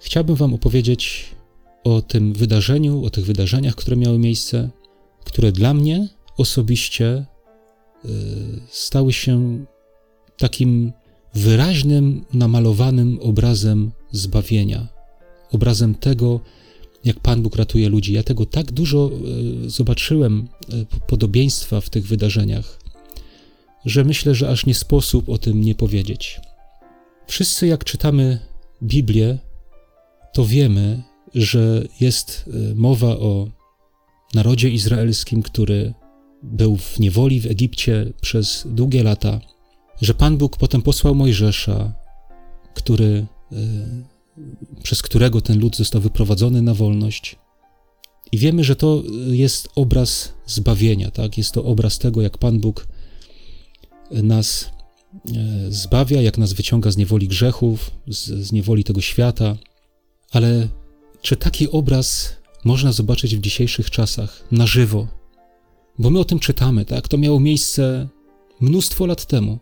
Chciałbym 0.01 0.37
Wam 0.37 0.55
opowiedzieć 0.55 1.25
o 1.85 2.03
tym 2.03 2.33
wydarzeniu, 2.33 3.05
o 3.05 3.11
tych 3.11 3.25
wydarzeniach, 3.25 3.75
które 3.75 3.97
miały 3.97 4.19
miejsce, 4.19 4.71
które 5.25 5.53
dla 5.53 5.75
mnie 5.75 6.09
osobiście 6.37 7.25
y, 8.05 8.09
stały 8.71 9.13
się 9.13 9.65
takim 10.37 10.93
wyraźnym, 11.35 12.25
namalowanym 12.33 13.19
obrazem 13.23 13.91
zbawienia, 14.13 14.89
obrazem 15.53 15.95
tego, 15.95 16.41
jak 17.05 17.21
Pan 17.21 17.43
Bóg 17.43 17.57
ratuje 17.57 17.89
ludzi. 17.89 18.13
Ja 18.13 18.23
tego 18.23 18.47
tak 18.47 18.73
dużo 18.73 19.11
y, 19.67 19.71
zobaczyłem, 19.71 20.49
y, 20.75 21.07
podobieństwa 21.07 21.81
w 21.81 21.91
tych 21.91 22.07
wydarzeniach, 22.07 22.79
że 23.85 24.05
myślę, 24.05 24.35
że 24.35 24.49
aż 24.49 24.67
nie 24.67 24.75
sposób 24.75 25.29
o 25.29 25.39
tym 25.39 25.61
nie 25.61 25.75
powiedzieć. 25.75 26.41
Wszyscy, 27.27 27.67
jak 27.67 27.85
czytamy 27.85 28.39
Biblię, 28.83 29.39
to 30.33 30.45
wiemy, 30.45 31.03
że 31.35 31.85
jest 32.01 32.51
e, 32.71 32.75
mowa 32.75 33.09
o 33.09 33.49
narodzie 34.35 34.71
izraelskim, 34.71 35.43
który 35.43 35.95
był 36.43 36.77
w 36.77 37.01
niewoli 37.01 37.41
w 37.41 37.47
Egipcie 37.47 38.13
przez 38.21 38.67
długie 38.71 39.03
lata, 39.03 39.41
że 40.01 40.15
Pan 40.15 40.37
Bóg 40.37 40.57
potem 40.57 40.83
posłał 40.83 41.15
Mojżesza, 41.15 41.93
który, 42.75 43.27
e, 43.53 43.57
przez 44.83 45.03
którego 45.03 45.41
ten 45.41 45.59
lud 45.59 45.77
został 45.77 46.01
wyprowadzony 46.01 46.63
na 46.63 46.75
wolność. 46.75 47.37
I 48.33 48.39
wiemy, 48.39 48.65
że 48.65 48.77
to 48.77 49.03
jest 49.31 49.69
obraz 49.75 50.35
zbawienia, 50.47 51.11
tak? 51.11 51.39
Jest 51.39 51.53
to 51.53 51.65
obraz 51.65 51.99
tego, 51.99 52.23
jak 52.23 52.39
Pan 52.39 52.61
Bóg 52.61 52.87
nas 54.11 54.71
e, 55.29 55.31
zbawia, 55.69 56.23
jak 56.23 56.39
nas 56.39 56.53
wyciąga 56.53 56.91
z 56.91 56.97
niewoli 56.97 57.29
grzechów, 57.29 57.91
z, 58.09 58.47
z 58.47 58.53
niewoli 58.53 58.85
tego 58.85 59.01
świata. 59.01 59.57
Ale 60.31 60.69
czy 61.23 61.37
taki 61.37 61.71
obraz 61.71 62.37
można 62.65 62.93
zobaczyć 62.93 63.37
w 63.37 63.41
dzisiejszych 63.41 63.91
czasach 63.91 64.45
na 64.51 64.67
żywo? 64.67 65.07
Bo 65.99 66.11
my 66.11 66.19
o 66.19 66.25
tym 66.25 66.39
czytamy, 66.39 66.85
tak? 66.85 67.09
To 67.09 67.19
miało 67.19 67.41
miejsce 67.41 68.09
mnóstwo 68.61 69.07
lat 69.07 69.27
temu. 69.27 69.59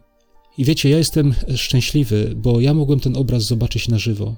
I 0.58 0.64
wiecie, 0.64 0.90
ja 0.90 0.98
jestem 0.98 1.34
szczęśliwy, 1.56 2.32
bo 2.36 2.60
ja 2.60 2.74
mogłem 2.74 3.00
ten 3.00 3.16
obraz 3.16 3.42
zobaczyć 3.42 3.88
na 3.88 3.98
żywo. 3.98 4.36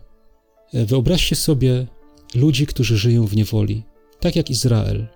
Wyobraźcie 0.73 1.37
sobie 1.37 1.87
ludzi, 2.35 2.67
którzy 2.67 2.99
żyją 2.99 3.27
w 3.27 3.37
niewoli, 3.37 3.83
tak 4.21 4.37
jak 4.37 4.51
Izrael, 4.51 5.07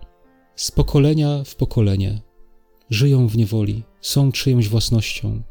z 0.56 0.70
pokolenia 0.70 1.44
w 1.44 1.54
pokolenie. 1.54 2.20
Żyją 2.90 3.28
w 3.28 3.36
niewoli, 3.36 3.82
są 4.00 4.32
czyjąś 4.32 4.68
własnością. 4.68 5.42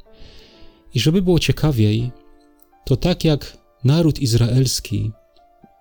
I 0.93 0.99
żeby 0.99 1.21
było 1.21 1.39
ciekawiej, 1.39 2.11
to 2.85 2.97
tak 2.97 3.23
jak 3.23 3.57
naród 3.83 4.19
izraelski 4.19 5.11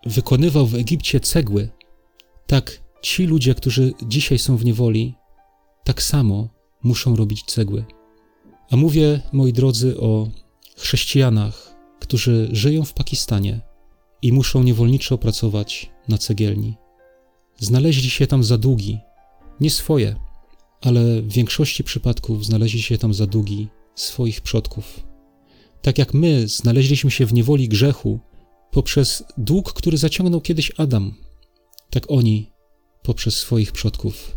wykonywał 0.06 0.66
w 0.66 0.74
Egipcie 0.74 1.20
cegły, 1.20 1.68
tak 2.46 2.80
ci 3.02 3.26
ludzie, 3.26 3.54
którzy 3.54 3.92
dzisiaj 4.06 4.38
są 4.38 4.56
w 4.56 4.64
niewoli, 4.64 5.14
tak 5.84 6.02
samo 6.02 6.48
muszą 6.82 7.16
robić 7.16 7.44
cegły. 7.44 7.84
A 8.70 8.76
mówię, 8.76 9.20
moi 9.32 9.52
drodzy, 9.52 10.00
o 10.00 10.28
chrześcijanach, 10.76 11.74
którzy 12.00 12.48
żyją 12.52 12.84
w 12.84 12.92
Pakistanie 12.92 13.60
i 14.22 14.32
muszą 14.32 14.62
niewolniczo 14.62 15.18
pracować 15.18 15.90
na 16.08 16.18
cegielni. 16.18 16.76
Znaleźli 17.58 18.10
się 18.10 18.26
tam 18.26 18.44
za 18.44 18.58
długi, 18.58 18.98
nie 19.60 19.70
swoje, 19.70 20.16
ale 20.80 21.22
w 21.22 21.32
większości 21.32 21.84
przypadków 21.84 22.46
znaleźli 22.46 22.82
się 22.82 22.98
tam 22.98 23.14
za 23.14 23.26
długi 23.26 23.68
swoich 23.94 24.40
przodków. 24.40 25.06
Tak 25.82 25.98
jak 25.98 26.14
my 26.14 26.48
znaleźliśmy 26.48 27.10
się 27.10 27.26
w 27.26 27.32
niewoli 27.32 27.68
grzechu 27.68 28.18
poprzez 28.72 29.24
dług, 29.38 29.72
który 29.72 29.98
zaciągnął 29.98 30.40
kiedyś 30.40 30.72
Adam, 30.76 31.14
tak 31.90 32.10
oni 32.10 32.50
poprzez 33.02 33.36
swoich 33.36 33.72
przodków 33.72 34.36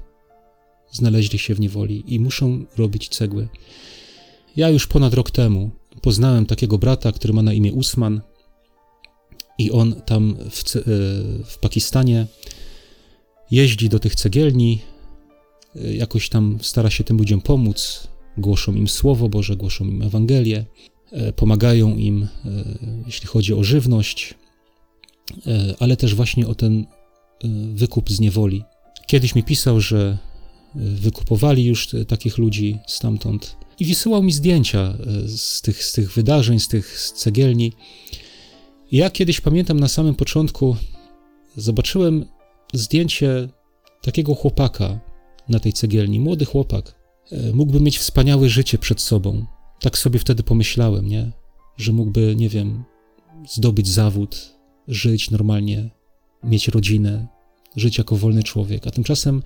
znaleźli 0.91 1.39
się 1.39 1.55
w 1.55 1.59
niewoli 1.59 2.13
i 2.13 2.19
muszą 2.19 2.65
robić 2.77 3.09
cegły. 3.09 3.47
Ja 4.55 4.69
już 4.69 4.87
ponad 4.87 5.13
rok 5.13 5.31
temu 5.31 5.71
poznałem 6.01 6.45
takiego 6.45 6.77
brata, 6.77 7.11
który 7.11 7.33
ma 7.33 7.41
na 7.41 7.53
imię 7.53 7.73
Usman, 7.73 8.21
i 9.57 9.71
on 9.71 10.01
tam 10.01 10.35
w, 10.51 10.75
e, 10.75 10.81
w 11.45 11.57
Pakistanie 11.61 12.27
jeździ 13.51 13.89
do 13.89 13.99
tych 13.99 14.15
cegielni, 14.15 14.81
e, 15.75 15.95
jakoś 15.95 16.29
tam 16.29 16.57
stara 16.61 16.89
się 16.89 17.03
tym 17.03 17.17
ludziom 17.17 17.41
pomóc, 17.41 18.07
głoszą 18.37 18.73
im 18.73 18.87
Słowo 18.87 19.29
Boże, 19.29 19.55
głoszą 19.55 19.85
im 19.85 20.01
Ewangelię, 20.01 20.65
pomagają 21.35 21.95
im, 21.95 22.27
jeśli 23.05 23.27
chodzi 23.27 23.53
o 23.53 23.63
żywność, 23.63 24.33
ale 25.79 25.97
też 25.97 26.15
właśnie 26.15 26.47
o 26.47 26.55
ten 26.55 26.85
wykup 27.73 28.09
z 28.09 28.19
niewoli. 28.19 28.63
Kiedyś 29.07 29.35
mi 29.35 29.43
pisał, 29.43 29.81
że 29.81 30.17
wykupowali 30.75 31.65
już 31.65 31.89
takich 32.07 32.37
ludzi 32.37 32.77
stamtąd 32.87 33.57
i 33.79 33.85
wysyłał 33.85 34.23
mi 34.23 34.31
zdjęcia 34.31 34.97
z 35.27 35.61
tych, 35.61 35.83
z 35.83 35.93
tych 35.93 36.13
wydarzeń, 36.13 36.59
z 36.59 36.67
tych 36.67 37.11
cegielni. 37.15 37.73
Ja 38.91 39.09
kiedyś 39.09 39.41
pamiętam 39.41 39.79
na 39.79 39.87
samym 39.87 40.15
początku 40.15 40.75
zobaczyłem 41.57 42.25
zdjęcie 42.73 43.49
takiego 44.01 44.35
chłopaka 44.35 44.99
na 45.49 45.59
tej 45.59 45.73
cegielni, 45.73 46.19
młody 46.19 46.45
chłopak. 46.45 46.95
E, 47.31 47.53
mógłby 47.53 47.79
mieć 47.79 47.97
wspaniałe 47.97 48.49
życie 48.49 48.77
przed 48.77 49.01
sobą. 49.01 49.45
Tak 49.85 49.97
sobie 49.97 50.19
wtedy 50.19 50.43
pomyślałem, 50.43 51.07
nie? 51.07 51.31
Że 51.77 51.91
mógłby, 51.91 52.35
nie 52.35 52.49
wiem, 52.49 52.83
zdobyć 53.49 53.87
zawód, 53.87 54.55
żyć 54.87 55.31
normalnie, 55.31 55.89
mieć 56.43 56.67
rodzinę, 56.67 57.27
żyć 57.75 57.97
jako 57.97 58.15
wolny 58.15 58.43
człowiek, 58.43 58.87
a 58.87 58.91
tymczasem 58.91 59.43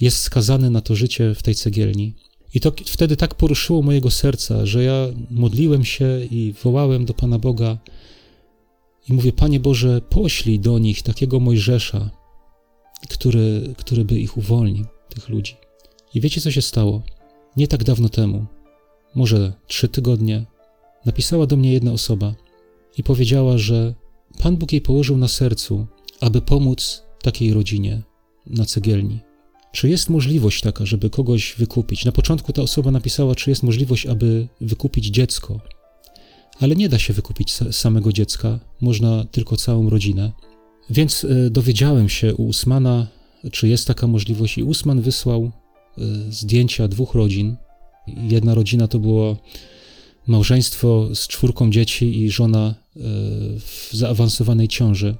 jest 0.00 0.18
skazany 0.18 0.70
na 0.70 0.80
to 0.80 0.94
życie 0.96 1.34
w 1.34 1.42
tej 1.42 1.54
cegielni. 1.54 2.14
I 2.54 2.60
to 2.60 2.72
wtedy 2.86 3.16
tak 3.16 3.34
poruszyło 3.34 3.82
mojego 3.82 4.10
serca, 4.10 4.66
że 4.66 4.84
ja 4.84 5.06
modliłem 5.30 5.84
się 5.84 6.26
i 6.30 6.54
wołałem 6.62 7.04
do 7.04 7.14
Pana 7.14 7.38
Boga, 7.38 7.78
i 9.08 9.12
mówię, 9.12 9.32
Panie 9.32 9.60
Boże, 9.60 10.00
poślij 10.00 10.60
do 10.60 10.78
nich 10.78 11.02
takiego 11.02 11.40
Mojżesza, 11.40 12.10
który, 13.08 13.74
który 13.78 14.04
by 14.04 14.20
ich 14.20 14.36
uwolnił, 14.36 14.86
tych 15.08 15.28
ludzi. 15.28 15.56
I 16.14 16.20
wiecie, 16.20 16.40
co 16.40 16.50
się 16.50 16.62
stało? 16.62 17.02
Nie 17.56 17.68
tak 17.68 17.84
dawno 17.84 18.08
temu, 18.08 18.46
może 19.14 19.52
trzy 19.66 19.88
tygodnie, 19.88 20.44
napisała 21.06 21.46
do 21.46 21.56
mnie 21.56 21.72
jedna 21.72 21.92
osoba 21.92 22.34
i 22.98 23.02
powiedziała, 23.02 23.58
że 23.58 23.94
Pan 24.38 24.56
Bóg 24.56 24.72
jej 24.72 24.80
położył 24.80 25.16
na 25.16 25.28
sercu, 25.28 25.86
aby 26.20 26.40
pomóc 26.40 27.02
takiej 27.22 27.52
rodzinie 27.52 28.02
na 28.46 28.64
cegielni. 28.64 29.20
Czy 29.72 29.88
jest 29.88 30.10
możliwość 30.10 30.60
taka, 30.60 30.86
żeby 30.86 31.10
kogoś 31.10 31.54
wykupić? 31.58 32.04
Na 32.04 32.12
początku 32.12 32.52
ta 32.52 32.62
osoba 32.62 32.90
napisała, 32.90 33.34
czy 33.34 33.50
jest 33.50 33.62
możliwość, 33.62 34.06
aby 34.06 34.48
wykupić 34.60 35.06
dziecko 35.06 35.60
ale 36.60 36.76
nie 36.76 36.88
da 36.88 36.98
się 36.98 37.12
wykupić 37.12 37.52
samego 37.70 38.12
dziecka, 38.12 38.58
można 38.80 39.24
tylko 39.24 39.56
całą 39.56 39.90
rodzinę. 39.90 40.32
Więc 40.90 41.24
e, 41.24 41.50
dowiedziałem 41.50 42.08
się 42.08 42.34
u 42.34 42.46
Usmana, 42.46 43.06
czy 43.52 43.68
jest 43.68 43.86
taka 43.86 44.06
możliwość, 44.06 44.58
i 44.58 44.62
Usman 44.62 45.00
wysłał 45.00 45.44
e, 45.44 46.02
zdjęcia 46.30 46.88
dwóch 46.88 47.14
rodzin. 47.14 47.56
Jedna 48.06 48.54
rodzina 48.54 48.88
to 48.88 48.98
było 48.98 49.36
małżeństwo 50.26 51.08
z 51.14 51.28
czwórką 51.28 51.70
dzieci 51.70 52.22
i 52.22 52.30
żona 52.30 52.68
e, 52.68 53.00
w 53.58 53.90
zaawansowanej 53.92 54.68
ciąży, 54.68 55.16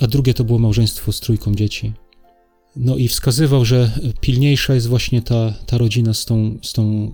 a 0.00 0.06
drugie 0.06 0.34
to 0.34 0.44
było 0.44 0.58
małżeństwo 0.58 1.12
z 1.12 1.20
trójką 1.20 1.54
dzieci. 1.54 1.92
No 2.76 2.96
i 2.96 3.08
wskazywał, 3.08 3.64
że 3.64 3.90
pilniejsza 4.20 4.74
jest 4.74 4.86
właśnie 4.86 5.22
ta, 5.22 5.52
ta 5.66 5.78
rodzina 5.78 6.14
z 6.14 6.24
tą, 6.24 6.58
z 6.62 6.72
tą 6.72 7.12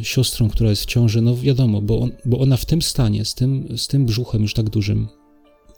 e, 0.00 0.04
siostrą, 0.04 0.48
która 0.48 0.70
jest 0.70 0.82
w 0.82 0.86
ciąży. 0.86 1.22
No 1.22 1.36
wiadomo, 1.36 1.82
bo, 1.82 2.00
on, 2.00 2.10
bo 2.24 2.38
ona 2.38 2.56
w 2.56 2.66
tym 2.66 2.82
stanie, 2.82 3.24
z 3.24 3.34
tym, 3.34 3.68
z 3.76 3.86
tym 3.86 4.06
brzuchem 4.06 4.42
już 4.42 4.54
tak 4.54 4.70
dużym, 4.70 5.08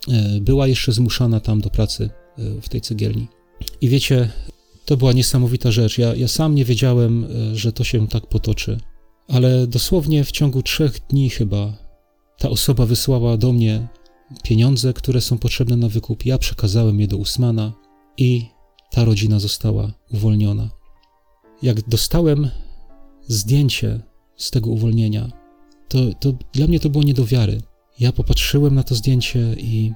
e, 0.09 0.41
była 0.41 0.67
jeszcze 0.67 0.93
zmuszana 0.93 1.41
tam 1.41 1.61
do 1.61 1.71
pracy 1.71 2.11
e, 2.39 2.61
w 2.61 2.69
tej 2.69 2.81
cegielni. 2.81 3.27
I 3.81 3.89
wiecie, 3.89 4.31
to 4.91 4.97
była 4.97 5.13
niesamowita 5.13 5.71
rzecz. 5.71 5.99
Ja, 5.99 6.15
ja 6.15 6.29
sam 6.29 6.55
nie 6.55 6.65
wiedziałem, 6.65 7.25
e, 7.25 7.57
że 7.57 7.73
to 7.73 7.85
się 7.85 8.09
tak 8.09 8.27
potoczy, 8.27 8.81
ale 9.29 9.67
dosłownie 9.67 10.25
w 10.25 10.31
ciągu 10.31 10.63
trzech 10.63 11.01
dni 11.09 11.31
chyba 11.31 11.73
ta 12.39 12.51
osoba 12.51 12.87
wysłała 12.87 13.37
do 13.37 13.53
mnie 13.53 13.89
pieniądze, 14.43 14.93
które 14.93 15.21
są 15.21 15.39
potrzebne 15.39 15.77
na 15.77 15.89
wykup. 15.89 16.27
Ja 16.27 16.39
przekazałem 16.39 17.01
je 17.01 17.09
do 17.09 17.17
Usmana 17.17 17.73
i 18.17 18.47
ta 18.91 19.05
rodzina 19.05 19.41
została 19.41 19.93
uwolniona. 20.13 20.71
Jak 21.63 21.89
dostałem 21.89 22.51
zdjęcie 23.29 24.01
z 24.37 24.51
tego 24.51 24.71
uwolnienia, 24.71 25.31
to, 25.89 25.99
to 26.21 26.33
dla 26.53 26.67
mnie 26.67 26.81
to 26.81 26.91
było 26.91 27.05
nie 27.05 27.15
do 27.15 27.27
wiary. 27.27 27.61
Ja 28.01 28.13
popatrzyłem 28.13 28.75
na 28.75 28.83
to 28.83 28.95
zdjęcie 28.95 29.55
i, 29.59 29.93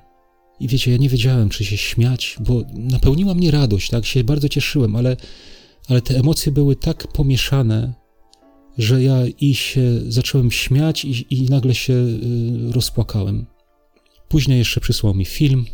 i 0.64 0.68
wiecie, 0.68 0.90
ja 0.90 0.96
nie 0.96 1.08
wiedziałem, 1.08 1.48
czy 1.48 1.64
się 1.64 1.76
śmiać, 1.76 2.36
bo 2.40 2.64
napełniła 2.74 3.34
mnie 3.34 3.50
radość, 3.50 3.90
tak, 3.90 4.06
się 4.06 4.24
bardzo 4.24 4.48
cieszyłem, 4.48 4.96
ale, 4.96 5.16
ale 5.88 6.02
te 6.02 6.18
emocje 6.18 6.52
były 6.52 6.76
tak 6.76 7.12
pomieszane, 7.12 7.94
że 8.78 9.02
ja 9.02 9.26
i 9.40 9.54
się 9.54 10.00
zacząłem 10.08 10.50
śmiać 10.50 11.04
i, 11.04 11.34
i 11.34 11.50
nagle 11.50 11.74
się 11.74 11.92
y, 11.92 12.18
rozpłakałem. 12.72 13.46
Później 14.28 14.58
jeszcze 14.58 14.80
przysłał 14.80 15.14
mi 15.14 15.24
film 15.24 15.64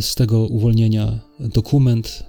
z 0.00 0.14
tego 0.14 0.46
uwolnienia, 0.46 1.20
dokument, 1.40 2.22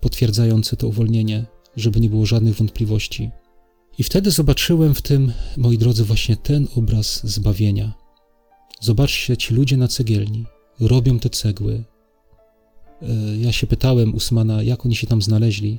potwierdzający 0.00 0.76
to 0.76 0.88
uwolnienie, 0.88 1.46
żeby 1.76 2.00
nie 2.00 2.10
było 2.10 2.26
żadnych 2.26 2.54
wątpliwości. 2.54 3.30
I 3.98 4.02
wtedy 4.02 4.30
zobaczyłem 4.30 4.94
w 4.94 5.02
tym, 5.02 5.32
moi 5.56 5.78
drodzy, 5.78 6.04
właśnie 6.04 6.36
ten 6.36 6.68
obraz 6.76 7.26
zbawienia. 7.26 7.94
Zobaczcie, 8.80 9.36
ci 9.36 9.54
ludzie 9.54 9.76
na 9.76 9.88
cegielni 9.88 10.46
robią 10.80 11.18
te 11.18 11.30
cegły. 11.30 11.84
E, 13.02 13.06
ja 13.36 13.52
się 13.52 13.66
pytałem 13.66 14.14
Usmana, 14.14 14.62
jak 14.62 14.86
oni 14.86 14.96
się 14.96 15.06
tam 15.06 15.22
znaleźli. 15.22 15.78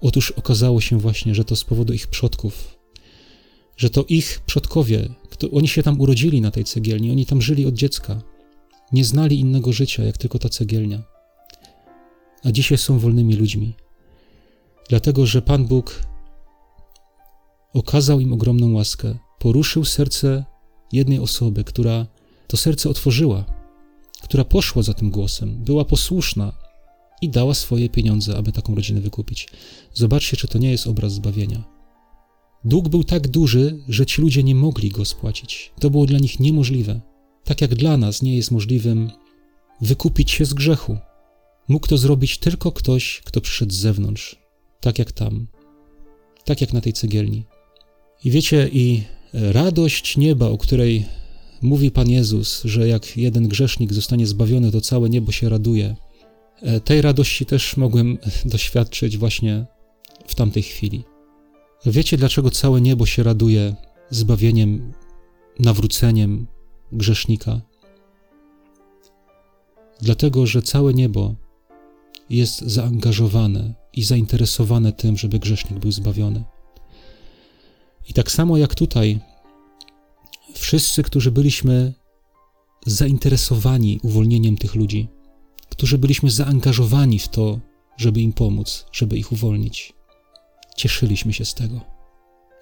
Otóż 0.00 0.30
okazało 0.30 0.80
się 0.80 0.98
właśnie, 0.98 1.34
że 1.34 1.44
to 1.44 1.56
z 1.56 1.64
powodu 1.64 1.92
ich 1.92 2.06
przodków. 2.06 2.80
że 3.76 3.90
to 3.90 4.04
ich 4.08 4.40
przodkowie, 4.46 5.08
kto, 5.30 5.50
oni 5.50 5.68
się 5.68 5.82
tam 5.82 6.00
urodzili 6.00 6.40
na 6.40 6.50
tej 6.50 6.64
cegielni, 6.64 7.10
oni 7.10 7.26
tam 7.26 7.42
żyli 7.42 7.66
od 7.66 7.74
dziecka. 7.74 8.22
Nie 8.92 9.04
znali 9.04 9.40
innego 9.40 9.72
życia, 9.72 10.04
jak 10.04 10.18
tylko 10.18 10.38
ta 10.38 10.48
cegielnia. 10.48 11.02
A 12.44 12.52
dzisiaj 12.52 12.78
są 12.78 12.98
wolnymi 12.98 13.36
ludźmi. 13.36 13.74
Dlatego, 14.88 15.26
że 15.26 15.42
Pan 15.42 15.66
Bóg 15.66 16.02
okazał 17.72 18.20
im 18.20 18.32
ogromną 18.32 18.72
łaskę, 18.72 19.18
poruszył 19.38 19.84
serce 19.84 20.44
jednej 20.92 21.18
osoby, 21.18 21.64
która 21.64 22.06
to 22.46 22.56
serce 22.56 22.90
otworzyła, 22.90 23.44
która 24.30 24.44
poszła 24.44 24.82
za 24.82 24.94
tym 24.94 25.10
głosem, 25.10 25.64
była 25.64 25.84
posłuszna 25.84 26.52
i 27.22 27.28
dała 27.28 27.54
swoje 27.54 27.88
pieniądze, 27.88 28.36
aby 28.36 28.52
taką 28.52 28.74
rodzinę 28.74 29.00
wykupić. 29.00 29.48
Zobaczcie, 29.94 30.36
czy 30.36 30.48
to 30.48 30.58
nie 30.58 30.70
jest 30.70 30.86
obraz 30.86 31.12
zbawienia. 31.12 31.64
Dług 32.64 32.88
był 32.88 33.04
tak 33.04 33.28
duży, 33.28 33.78
że 33.88 34.06
ci 34.06 34.22
ludzie 34.22 34.42
nie 34.42 34.54
mogli 34.54 34.88
go 34.88 35.04
spłacić. 35.04 35.72
To 35.80 35.90
było 35.90 36.06
dla 36.06 36.18
nich 36.18 36.40
niemożliwe. 36.40 37.00
Tak 37.44 37.60
jak 37.60 37.74
dla 37.74 37.96
nas 37.96 38.22
nie 38.22 38.36
jest 38.36 38.50
możliwym 38.50 39.10
wykupić 39.80 40.30
się 40.30 40.44
z 40.44 40.54
grzechu. 40.54 40.98
Mógł 41.68 41.86
to 41.86 41.98
zrobić 41.98 42.38
tylko 42.38 42.72
ktoś, 42.72 43.22
kto 43.24 43.40
przyszedł 43.40 43.72
z 43.72 43.76
zewnątrz, 43.76 44.36
tak 44.80 44.98
jak 44.98 45.12
tam, 45.12 45.46
tak 46.44 46.60
jak 46.60 46.72
na 46.72 46.80
tej 46.80 46.92
cegielni. 46.92 47.44
I 48.24 48.30
wiecie, 48.30 48.68
i 48.72 49.02
radość 49.32 50.16
nieba, 50.16 50.48
o 50.48 50.58
której 50.58 51.06
mówi 51.62 51.90
Pan 51.90 52.10
Jezus, 52.10 52.62
że 52.64 52.88
jak 52.88 53.16
jeden 53.16 53.48
grzesznik 53.48 53.92
zostanie 53.92 54.26
zbawiony, 54.26 54.72
to 54.72 54.80
całe 54.80 55.10
niebo 55.10 55.32
się 55.32 55.48
raduje. 55.48 55.96
E, 56.62 56.80
tej 56.80 57.02
radości 57.02 57.46
też 57.46 57.76
mogłem 57.76 58.18
doświadczyć 58.44 59.18
właśnie 59.18 59.66
w 60.26 60.34
tamtej 60.34 60.62
chwili. 60.62 61.04
Wiecie, 61.86 62.16
dlaczego 62.16 62.50
całe 62.50 62.80
niebo 62.80 63.06
się 63.06 63.22
raduje 63.22 63.74
zbawieniem, 64.10 64.92
nawróceniem 65.58 66.46
grzesznika? 66.92 67.60
Dlatego, 70.00 70.46
że 70.46 70.62
całe 70.62 70.94
niebo 70.94 71.34
jest 72.30 72.60
zaangażowane 72.60 73.74
i 73.92 74.04
zainteresowane 74.04 74.92
tym, 74.92 75.16
żeby 75.16 75.38
grzesznik 75.38 75.78
był 75.78 75.92
zbawiony. 75.92 76.44
I 78.08 78.12
tak 78.12 78.30
samo 78.30 78.56
jak 78.56 78.74
tutaj, 78.74 79.20
wszyscy, 80.54 81.02
którzy 81.02 81.30
byliśmy 81.30 81.94
zainteresowani 82.86 84.00
uwolnieniem 84.02 84.56
tych 84.56 84.74
ludzi, 84.74 85.08
którzy 85.68 85.98
byliśmy 85.98 86.30
zaangażowani 86.30 87.18
w 87.18 87.28
to, 87.28 87.60
żeby 87.96 88.20
im 88.20 88.32
pomóc, 88.32 88.86
żeby 88.92 89.18
ich 89.18 89.32
uwolnić, 89.32 89.92
cieszyliśmy 90.76 91.32
się 91.32 91.44
z 91.44 91.54
tego. 91.54 91.80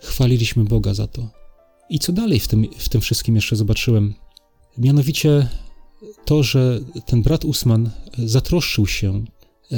Chwaliliśmy 0.03 0.65
Boga 0.65 0.95
za 0.95 1.07
to. 1.07 1.29
I 1.91 1.99
co 1.99 2.13
dalej 2.13 2.41
w 2.41 2.49
tym, 2.49 2.67
w 2.79 2.89
tym 2.89 3.01
wszystkim 3.01 3.35
jeszcze 3.35 3.57
zobaczyłem? 3.57 4.15
Mianowicie 4.79 5.49
to, 6.25 6.43
że 6.43 6.81
ten 7.07 7.23
brat 7.23 7.45
Usman 7.45 7.91
zatroszczył 8.19 8.87
się, 8.87 9.25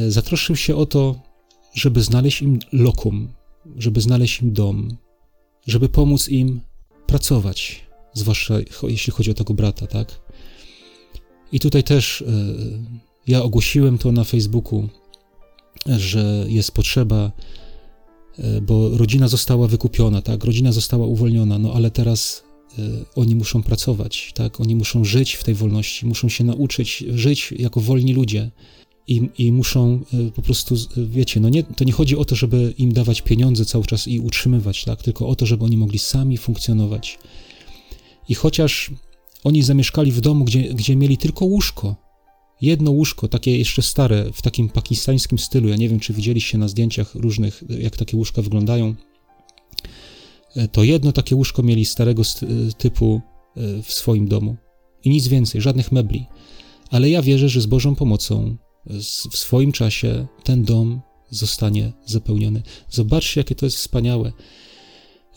zatroszczył 0.08 0.56
się 0.56 0.76
o 0.76 0.86
to, 0.86 1.20
żeby 1.74 2.02
znaleźć 2.02 2.42
im 2.42 2.58
lokum, 2.72 3.28
żeby 3.76 4.00
znaleźć 4.00 4.42
im 4.42 4.52
dom, 4.52 4.96
żeby 5.66 5.88
pomóc 5.88 6.28
im 6.28 6.60
pracować, 7.06 7.86
zwłaszcza 8.14 8.54
jeśli 8.82 9.12
chodzi 9.12 9.30
o 9.30 9.34
tego 9.34 9.54
brata, 9.54 9.86
tak? 9.86 10.20
I 11.52 11.60
tutaj 11.60 11.84
też 11.84 12.22
e, 12.22 12.24
ja 13.26 13.42
ogłosiłem 13.42 13.98
to 13.98 14.12
na 14.12 14.24
Facebooku, 14.24 14.88
że 15.86 16.46
jest 16.48 16.72
potrzeba, 16.72 17.32
e, 18.38 18.60
bo 18.60 18.98
rodzina 18.98 19.28
została 19.28 19.66
wykupiona, 19.66 20.22
tak? 20.22 20.44
Rodzina 20.44 20.72
została 20.72 21.06
uwolniona, 21.06 21.58
no 21.58 21.72
ale 21.72 21.90
teraz 21.90 22.42
e, 22.78 22.82
oni 23.14 23.34
muszą 23.34 23.62
pracować, 23.62 24.32
tak? 24.34 24.60
Oni 24.60 24.76
muszą 24.76 25.04
żyć 25.04 25.34
w 25.34 25.44
tej 25.44 25.54
wolności, 25.54 26.06
muszą 26.06 26.28
się 26.28 26.44
nauczyć 26.44 27.04
żyć 27.14 27.54
jako 27.58 27.80
wolni 27.80 28.14
ludzie 28.14 28.50
i, 29.08 29.28
i 29.38 29.52
muszą 29.52 30.00
po 30.34 30.42
prostu, 30.42 30.74
wiecie, 30.96 31.40
no 31.40 31.48
nie, 31.48 31.62
to 31.62 31.84
nie 31.84 31.92
chodzi 31.92 32.16
o 32.16 32.24
to, 32.24 32.36
żeby 32.36 32.74
im 32.78 32.92
dawać 32.92 33.22
pieniądze 33.22 33.64
cały 33.64 33.84
czas 33.84 34.08
i 34.08 34.20
utrzymywać, 34.20 34.84
tak, 34.84 35.02
tylko 35.02 35.28
o 35.28 35.36
to, 35.36 35.46
żeby 35.46 35.64
oni 35.64 35.76
mogli 35.76 35.98
sami 35.98 36.38
funkcjonować. 36.38 37.18
I 38.30 38.34
chociaż 38.34 38.90
oni 39.44 39.62
zamieszkali 39.62 40.12
w 40.12 40.20
domu, 40.20 40.44
gdzie, 40.44 40.62
gdzie 40.62 40.96
mieli 40.96 41.18
tylko 41.18 41.44
łóżko, 41.44 41.96
jedno 42.60 42.90
łóżko, 42.90 43.28
takie 43.28 43.58
jeszcze 43.58 43.82
stare, 43.82 44.32
w 44.32 44.42
takim 44.42 44.68
pakistańskim 44.68 45.38
stylu, 45.38 45.68
ja 45.68 45.76
nie 45.76 45.88
wiem, 45.88 46.00
czy 46.00 46.12
widzieliście 46.12 46.58
na 46.58 46.68
zdjęciach 46.68 47.14
różnych, 47.14 47.64
jak 47.68 47.96
takie 47.96 48.16
łóżka 48.16 48.42
wyglądają, 48.42 48.94
e, 50.56 50.68
to 50.68 50.84
jedno 50.84 51.12
takie 51.12 51.36
łóżko 51.36 51.62
mieli 51.62 51.84
starego 51.84 52.22
typu 52.78 53.20
e, 53.56 53.82
w 53.82 53.92
swoim 53.92 54.28
domu. 54.28 54.56
I 55.04 55.10
nic 55.10 55.28
więcej, 55.28 55.60
żadnych 55.60 55.92
mebli. 55.92 56.26
Ale 56.90 57.10
ja 57.10 57.22
wierzę, 57.22 57.48
że 57.48 57.60
z 57.60 57.66
Bożą 57.66 57.94
pomocą 57.94 58.56
w 59.30 59.36
swoim 59.36 59.72
czasie 59.72 60.26
ten 60.44 60.64
dom 60.64 61.00
zostanie 61.30 61.92
zapełniony. 62.06 62.62
Zobaczcie, 62.90 63.40
jakie 63.40 63.54
to 63.54 63.66
jest 63.66 63.76
wspaniałe. 63.76 64.32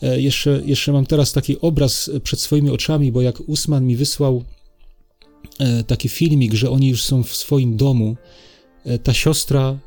E, 0.02 0.20
jeszcze, 0.20 0.62
jeszcze 0.64 0.92
mam 0.92 1.06
teraz 1.06 1.32
taki 1.32 1.60
obraz 1.60 2.10
przed 2.22 2.40
swoimi 2.40 2.70
oczami, 2.70 3.12
bo 3.12 3.22
jak 3.22 3.40
Usman 3.40 3.86
mi 3.86 3.96
wysłał 3.96 4.44
e, 5.58 5.84
taki 5.84 6.08
filmik, 6.08 6.54
że 6.54 6.70
oni 6.70 6.88
już 6.88 7.02
są 7.02 7.22
w 7.22 7.36
swoim 7.36 7.76
domu, 7.76 8.16
e, 8.84 8.98
ta 8.98 9.14
siostra, 9.14 9.78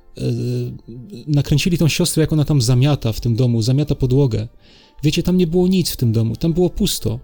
nakręcili 1.27 1.77
tą 1.77 1.87
siostrę, 1.87 2.21
jak 2.21 2.33
ona 2.33 2.45
tam 2.45 2.61
zamiata 2.61 3.11
w 3.11 3.21
tym 3.21 3.35
domu, 3.35 3.61
zamiata 3.61 3.95
podłogę. 3.95 4.47
Wiecie, 5.03 5.23
tam 5.23 5.37
nie 5.37 5.47
było 5.47 5.67
nic 5.67 5.91
w 5.91 5.97
tym 5.97 6.11
domu, 6.11 6.35
tam 6.35 6.53
było 6.53 6.69
pusto. 6.69 7.19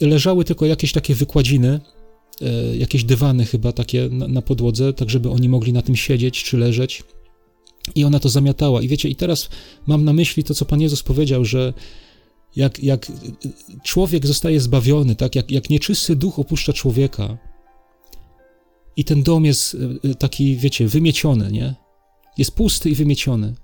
Leżały 0.00 0.44
tylko 0.44 0.66
jakieś 0.66 0.92
takie 0.92 1.14
wykładziny, 1.14 1.80
E, 2.42 2.76
jakieś 2.76 3.04
dywany 3.04 3.44
chyba 3.44 3.72
takie 3.72 4.08
na, 4.08 4.28
na 4.28 4.42
podłodze, 4.42 4.92
tak 4.92 5.10
żeby 5.10 5.30
oni 5.30 5.48
mogli 5.48 5.72
na 5.72 5.82
tym 5.82 5.96
siedzieć 5.96 6.44
czy 6.44 6.56
leżeć. 6.56 7.02
I 7.94 8.04
ona 8.04 8.20
to 8.20 8.28
zamiatała. 8.28 8.82
I 8.82 8.88
wiecie, 8.88 9.08
i 9.08 9.16
teraz 9.16 9.48
mam 9.86 10.04
na 10.04 10.12
myśli 10.12 10.44
to, 10.44 10.54
co 10.54 10.64
Pan 10.64 10.80
Jezus 10.80 11.02
powiedział, 11.02 11.44
że 11.44 11.72
jak, 12.56 12.82
jak 12.82 13.12
człowiek 13.82 14.26
zostaje 14.26 14.60
zbawiony, 14.60 15.16
tak, 15.16 15.36
jak, 15.36 15.50
jak 15.50 15.70
nieczysty 15.70 16.16
duch 16.16 16.38
opuszcza 16.38 16.72
człowieka 16.72 17.38
i 18.96 19.04
ten 19.04 19.22
dom 19.22 19.44
jest 19.44 19.76
e, 20.04 20.14
taki, 20.14 20.56
wiecie, 20.56 20.88
wymieciony, 20.88 21.52
nie? 21.52 21.74
Jest 22.38 22.52
pusty 22.52 22.90
i 22.90 22.94
wymieciony, 22.94 23.54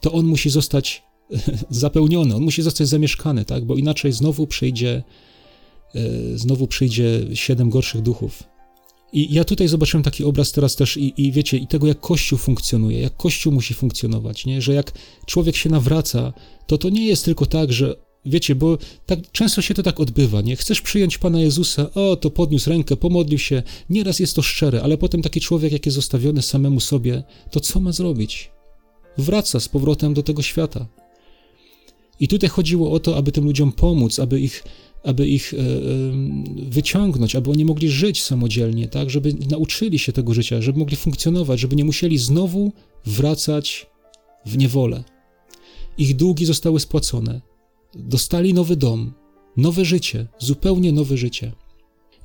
to 0.00 0.12
on 0.12 0.26
musi 0.26 0.50
zostać 0.50 1.02
zapełniony, 1.70 2.34
on 2.34 2.42
musi 2.42 2.62
zostać 2.62 2.88
zamieszkany, 2.88 3.44
tak? 3.44 3.64
Bo 3.64 3.74
inaczej 3.76 4.12
znowu 4.12 4.46
przyjdzie 4.46 5.02
E, 5.96 6.38
znowu 6.38 6.66
przyjdzie 6.66 7.20
siedem 7.34 7.70
gorszych 7.70 8.02
duchów. 8.02 8.42
I 9.12 9.34
ja 9.34 9.44
tutaj 9.44 9.68
zobaczyłem 9.68 10.04
taki 10.04 10.24
obraz 10.24 10.52
teraz 10.52 10.76
też 10.76 10.96
i, 10.96 11.22
i 11.26 11.32
wiecie, 11.32 11.56
i 11.56 11.66
tego 11.66 11.86
jak 11.86 12.00
Kościół 12.00 12.38
funkcjonuje, 12.38 13.00
jak 13.00 13.16
Kościół 13.16 13.52
musi 13.52 13.74
funkcjonować, 13.74 14.46
nie? 14.46 14.62
że 14.62 14.74
jak 14.74 14.92
człowiek 15.26 15.56
się 15.56 15.70
nawraca, 15.70 16.32
to 16.66 16.78
to 16.78 16.88
nie 16.88 17.06
jest 17.06 17.24
tylko 17.24 17.46
tak, 17.46 17.72
że 17.72 17.96
wiecie, 18.26 18.54
bo 18.54 18.78
tak 19.06 19.18
często 19.32 19.62
się 19.62 19.74
to 19.74 19.82
tak 19.82 20.00
odbywa, 20.00 20.40
nie? 20.40 20.56
Chcesz 20.56 20.80
przyjąć 20.80 21.18
Pana 21.18 21.40
Jezusa, 21.40 21.90
o, 21.94 22.16
to 22.16 22.30
podniósł 22.30 22.70
rękę, 22.70 22.96
pomodlił 22.96 23.38
się, 23.38 23.62
nieraz 23.90 24.20
jest 24.20 24.36
to 24.36 24.42
szczere, 24.42 24.82
ale 24.82 24.98
potem 24.98 25.22
taki 25.22 25.40
człowiek, 25.40 25.72
jak 25.72 25.86
jest 25.86 25.96
zostawiony 25.96 26.42
samemu 26.42 26.80
sobie, 26.80 27.22
to 27.50 27.60
co 27.60 27.80
ma 27.80 27.92
zrobić? 27.92 28.50
Wraca 29.18 29.60
z 29.60 29.68
powrotem 29.68 30.14
do 30.14 30.22
tego 30.22 30.42
świata. 30.42 30.86
I 32.20 32.28
tutaj 32.28 32.50
chodziło 32.50 32.92
o 32.92 33.00
to, 33.00 33.16
aby 33.16 33.32
tym 33.32 33.44
ludziom 33.44 33.72
pomóc, 33.72 34.18
aby 34.18 34.40
ich 34.40 34.64
aby 35.06 35.28
ich 35.28 35.54
e, 35.54 35.56
wyciągnąć, 36.70 37.36
aby 37.36 37.50
oni 37.50 37.64
mogli 37.64 37.88
żyć 37.90 38.22
samodzielnie, 38.22 38.88
tak, 38.88 39.10
żeby 39.10 39.34
nauczyli 39.50 39.98
się 39.98 40.12
tego 40.12 40.34
życia, 40.34 40.62
żeby 40.62 40.78
mogli 40.78 40.96
funkcjonować, 40.96 41.60
żeby 41.60 41.76
nie 41.76 41.84
musieli 41.84 42.18
znowu 42.18 42.72
wracać 43.04 43.86
w 44.46 44.58
niewolę. 44.58 45.04
Ich 45.98 46.16
długi 46.16 46.46
zostały 46.46 46.80
spłacone, 46.80 47.40
dostali 47.94 48.54
nowy 48.54 48.76
dom, 48.76 49.12
nowe 49.56 49.84
życie, 49.84 50.26
zupełnie 50.38 50.92
nowe 50.92 51.16
życie. 51.16 51.52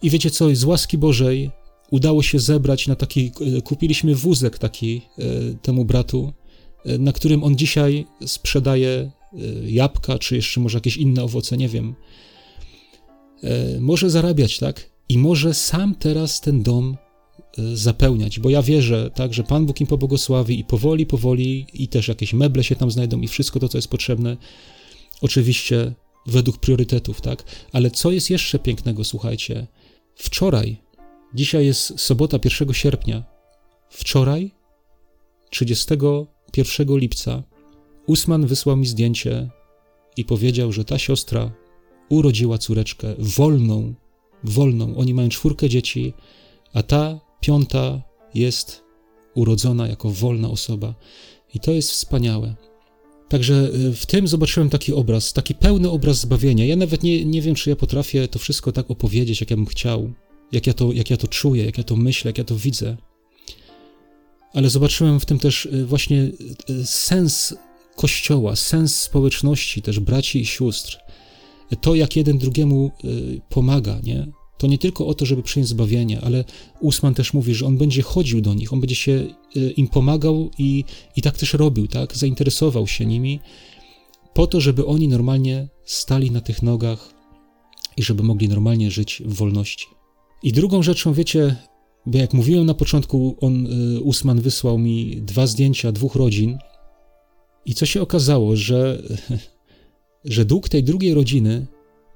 I 0.01 0.09
wiecie 0.09 0.31
co, 0.31 0.55
z 0.55 0.63
łaski 0.63 0.97
Bożej 0.97 1.51
udało 1.91 2.23
się 2.23 2.39
zebrać 2.39 2.87
na 2.87 2.95
taki, 2.95 3.31
e, 3.57 3.61
kupiliśmy 3.61 4.15
wózek 4.15 4.57
taki 4.57 5.01
e, 5.17 5.23
temu 5.61 5.85
bratu, 5.85 6.33
na 6.99 7.11
którym 7.11 7.43
on 7.43 7.55
dzisiaj 7.55 8.05
sprzedaje 8.25 9.11
jabłka, 9.65 10.19
czy 10.19 10.35
jeszcze 10.35 10.59
może 10.59 10.77
jakieś 10.77 10.97
inne 10.97 11.23
owoce, 11.23 11.57
nie 11.57 11.69
wiem. 11.69 11.95
E, 13.43 13.79
może 13.79 14.09
zarabiać, 14.09 14.59
tak? 14.59 14.89
I 15.09 15.17
może 15.17 15.53
sam 15.53 15.95
teraz 15.95 16.41
ten 16.41 16.63
dom 16.63 16.97
e, 17.57 17.75
zapełniać, 17.75 18.39
bo 18.39 18.49
ja 18.49 18.61
wierzę, 18.61 19.11
tak, 19.15 19.33
że 19.33 19.43
Pan 19.43 19.65
Bóg 19.65 19.81
im 19.81 19.87
pobłogosławi 19.87 20.59
i 20.59 20.63
powoli, 20.63 21.05
powoli 21.05 21.65
i 21.73 21.87
też 21.87 22.07
jakieś 22.07 22.33
meble 22.33 22.63
się 22.63 22.75
tam 22.75 22.91
znajdą 22.91 23.21
i 23.21 23.27
wszystko 23.27 23.59
to, 23.59 23.69
co 23.69 23.77
jest 23.77 23.87
potrzebne, 23.87 24.37
oczywiście 25.21 25.93
według 26.27 26.57
priorytetów, 26.57 27.21
tak? 27.21 27.43
Ale 27.71 27.91
co 27.91 28.11
jest 28.11 28.29
jeszcze 28.29 28.59
pięknego, 28.59 29.03
słuchajcie? 29.03 29.67
Wczoraj, 30.15 30.77
dzisiaj 31.33 31.65
jest 31.65 31.99
sobota 31.99 32.39
1 32.43 32.73
sierpnia, 32.73 33.23
wczoraj, 33.89 34.51
31 35.49 36.97
lipca, 36.97 37.43
Usman 38.07 38.47
wysłał 38.47 38.77
mi 38.77 38.85
zdjęcie 38.85 39.49
i 40.17 40.25
powiedział, 40.25 40.71
że 40.71 40.85
ta 40.85 40.99
siostra 40.99 41.51
urodziła 42.11 42.57
córeczkę 42.57 43.15
wolną, 43.17 43.93
wolną. 44.43 44.97
Oni 44.97 45.13
mają 45.13 45.29
czwórkę 45.29 45.69
dzieci, 45.69 46.13
a 46.73 46.83
ta 46.83 47.19
piąta 47.41 48.01
jest 48.33 48.83
urodzona 49.35 49.87
jako 49.87 50.09
wolna 50.09 50.49
osoba. 50.49 50.95
I 51.53 51.59
to 51.59 51.71
jest 51.71 51.91
wspaniałe. 51.91 52.55
Także 53.29 53.69
y, 53.75 53.95
w 53.95 54.05
tym 54.05 54.27
zobaczyłem 54.27 54.69
taki 54.69 54.93
obraz, 54.93 55.33
taki 55.33 55.55
pełny 55.55 55.89
obraz 55.89 56.19
zbawienia. 56.19 56.65
Ja 56.65 56.75
nawet 56.75 57.03
nie, 57.03 57.25
nie 57.25 57.41
wiem, 57.41 57.55
czy 57.55 57.69
ja 57.69 57.75
potrafię 57.75 58.27
to 58.27 58.39
wszystko 58.39 58.71
tak 58.71 58.91
opowiedzieć, 58.91 59.41
jak 59.41 59.49
ja 59.49 59.55
bym 59.55 59.65
chciał, 59.65 60.13
jak 60.51 60.67
ja, 60.67 60.73
to, 60.73 60.93
jak 60.93 61.09
ja 61.09 61.17
to 61.17 61.27
czuję, 61.27 61.65
jak 61.65 61.77
ja 61.77 61.83
to 61.83 61.95
myślę, 61.95 62.29
jak 62.29 62.37
ja 62.37 62.43
to 62.43 62.55
widzę. 62.55 62.97
Ale 64.53 64.69
zobaczyłem 64.69 65.19
w 65.19 65.25
tym 65.25 65.39
też 65.39 65.65
y, 65.65 65.85
właśnie 65.85 66.31
y, 66.69 66.85
sens 66.85 67.53
Kościoła, 67.95 68.55
sens 68.55 69.01
społeczności, 69.01 69.81
też 69.81 69.99
braci 69.99 70.41
i 70.41 70.45
sióstr. 70.45 70.97
To, 71.81 71.95
jak 71.95 72.15
jeden 72.15 72.37
drugiemu 72.37 72.91
pomaga, 73.49 73.99
nie? 74.03 74.27
To 74.61 74.67
nie 74.67 74.77
tylko 74.77 75.07
o 75.07 75.13
to, 75.13 75.25
żeby 75.25 75.43
przyjąć 75.43 75.69
zbawienie, 75.69 76.21
ale 76.21 76.43
Usman 76.79 77.13
też 77.13 77.33
mówi, 77.33 77.55
że 77.55 77.65
on 77.65 77.77
będzie 77.77 78.01
chodził 78.01 78.41
do 78.41 78.53
nich, 78.53 78.73
on 78.73 78.79
będzie 78.79 78.95
się 78.95 79.27
y, 79.55 79.71
im 79.71 79.87
pomagał 79.87 80.51
i, 80.57 80.83
i 81.15 81.21
tak 81.21 81.37
też 81.37 81.53
robił, 81.53 81.87
tak? 81.87 82.17
Zainteresował 82.17 82.87
się 82.87 83.05
nimi 83.05 83.39
po 84.33 84.47
to, 84.47 84.61
żeby 84.61 84.85
oni 84.85 85.07
normalnie 85.07 85.67
stali 85.85 86.31
na 86.31 86.41
tych 86.41 86.61
nogach 86.61 87.13
i 87.97 88.03
żeby 88.03 88.23
mogli 88.23 88.49
normalnie 88.49 88.91
żyć 88.91 89.21
w 89.25 89.33
wolności. 89.33 89.87
I 90.43 90.51
drugą 90.53 90.83
rzeczą, 90.83 91.13
wiecie, 91.13 91.55
bo 92.05 92.17
jak 92.17 92.33
mówiłem 92.33 92.65
na 92.65 92.73
początku, 92.73 93.37
on, 93.41 93.67
y, 93.97 94.01
Usman 94.01 94.41
wysłał 94.41 94.77
mi 94.77 95.21
dwa 95.21 95.47
zdjęcia 95.47 95.91
dwóch 95.91 96.15
rodzin 96.15 96.57
i 97.65 97.73
co 97.73 97.85
się 97.85 98.01
okazało, 98.01 98.55
że, 98.55 99.01
że 100.25 100.45
dług 100.45 100.69
tej 100.69 100.83
drugiej 100.83 101.13
rodziny 101.13 101.67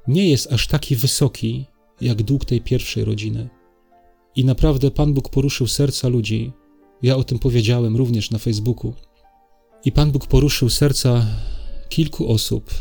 nie 0.08 0.30
jest 0.30 0.54
aż 0.54 0.68
taki 0.68 0.96
wysoki, 0.96 1.66
jak 2.02 2.24
dług 2.24 2.46
tej 2.46 2.62
pierwszej 2.62 3.06
rodziny. 3.06 3.50
I 4.36 4.46
naprawdę 4.46 4.92
Pan 4.92 5.14
Bóg 5.14 5.30
poruszył 5.30 5.68
serca 5.68 6.08
ludzi. 6.08 6.52
Ja 7.02 7.18
o 7.18 7.24
tym 7.24 7.40
powiedziałem 7.40 7.96
również 7.96 8.32
na 8.32 8.38
Facebooku. 8.38 8.94
I 9.86 9.92
Pan 9.92 10.12
Bóg 10.12 10.28
poruszył 10.28 10.70
serca 10.70 11.26
kilku 11.90 12.32
osób, 12.32 12.72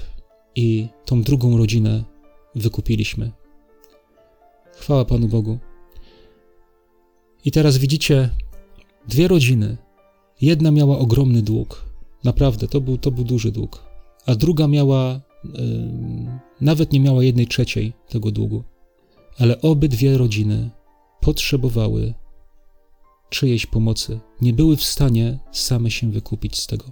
i 0.55 0.89
tą 1.05 1.23
drugą 1.23 1.57
rodzinę 1.57 2.05
wykupiliśmy. 2.55 3.31
Chwała 4.77 5.05
Panu 5.05 5.29
Bogu. 5.29 5.59
I 7.45 7.51
teraz 7.51 7.79
widzicie 7.79 8.31
dwie 9.09 9.29
rodziny. 9.29 9.77
Jedna 10.41 10.71
miała 10.71 10.99
ogromny 10.99 11.43
dług, 11.43 11.85
naprawdę, 12.25 12.69
to 12.69 12.81
był, 12.81 12.99
to 12.99 13.11
był 13.11 13.25
duży 13.25 13.53
dług, 13.53 13.85
a 14.27 14.35
druga 14.35 14.69
miała, 14.69 15.21
nawet 16.61 16.93
nie 16.93 17.01
miała 17.01 17.25
jednej 17.25 17.47
trzeciej 17.47 17.93
tego 18.09 18.31
długu 18.31 18.65
ale 19.39 19.61
obydwie 19.61 20.19
rodziny 20.19 20.71
potrzebowały 21.21 22.15
czyjejś 23.31 23.67
pomocy, 23.67 24.21
nie 24.41 24.53
były 24.53 24.77
w 24.77 24.85
stanie 24.85 25.39
same 25.53 25.91
się 25.91 26.11
wykupić 26.11 26.59
z 26.59 26.67
tego. 26.67 26.85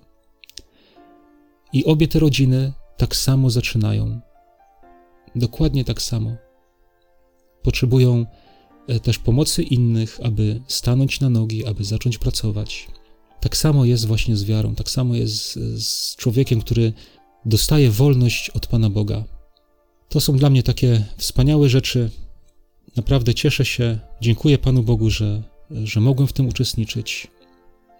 I 1.72 1.84
obie 1.84 2.08
te 2.08 2.18
rodziny 2.18 2.72
tak 2.96 3.16
samo 3.16 3.50
zaczynają. 3.50 4.20
Dokładnie 5.36 5.84
tak 5.84 6.02
samo. 6.02 6.36
Potrzebują 7.62 8.26
e, 8.88 9.00
też 9.00 9.18
pomocy 9.18 9.62
innych, 9.62 10.20
aby 10.22 10.62
stanąć 10.66 11.20
na 11.20 11.30
nogi, 11.30 11.66
aby 11.66 11.84
zacząć 11.84 12.18
pracować. 12.18 12.88
Tak 13.40 13.56
samo 13.56 13.84
jest 13.84 14.06
właśnie 14.06 14.36
z 14.36 14.44
wiarą, 14.44 14.74
tak 14.74 14.90
samo 14.90 15.14
jest 15.14 15.58
z 15.76 16.16
człowiekiem, 16.16 16.60
który 16.60 16.92
dostaje 17.44 17.90
wolność 17.90 18.50
od 18.50 18.66
Pana 18.66 18.90
Boga. 18.90 19.24
To 20.08 20.20
są 20.20 20.36
dla 20.36 20.50
mnie 20.50 20.62
takie 20.62 21.04
wspaniałe 21.16 21.68
rzeczy, 21.68 22.10
Naprawdę 22.96 23.34
cieszę 23.34 23.64
się, 23.64 23.98
dziękuję 24.20 24.58
Panu 24.58 24.82
Bogu, 24.82 25.10
że, 25.10 25.42
że 25.70 26.00
mogłem 26.00 26.28
w 26.28 26.32
tym 26.32 26.48
uczestniczyć 26.48 27.26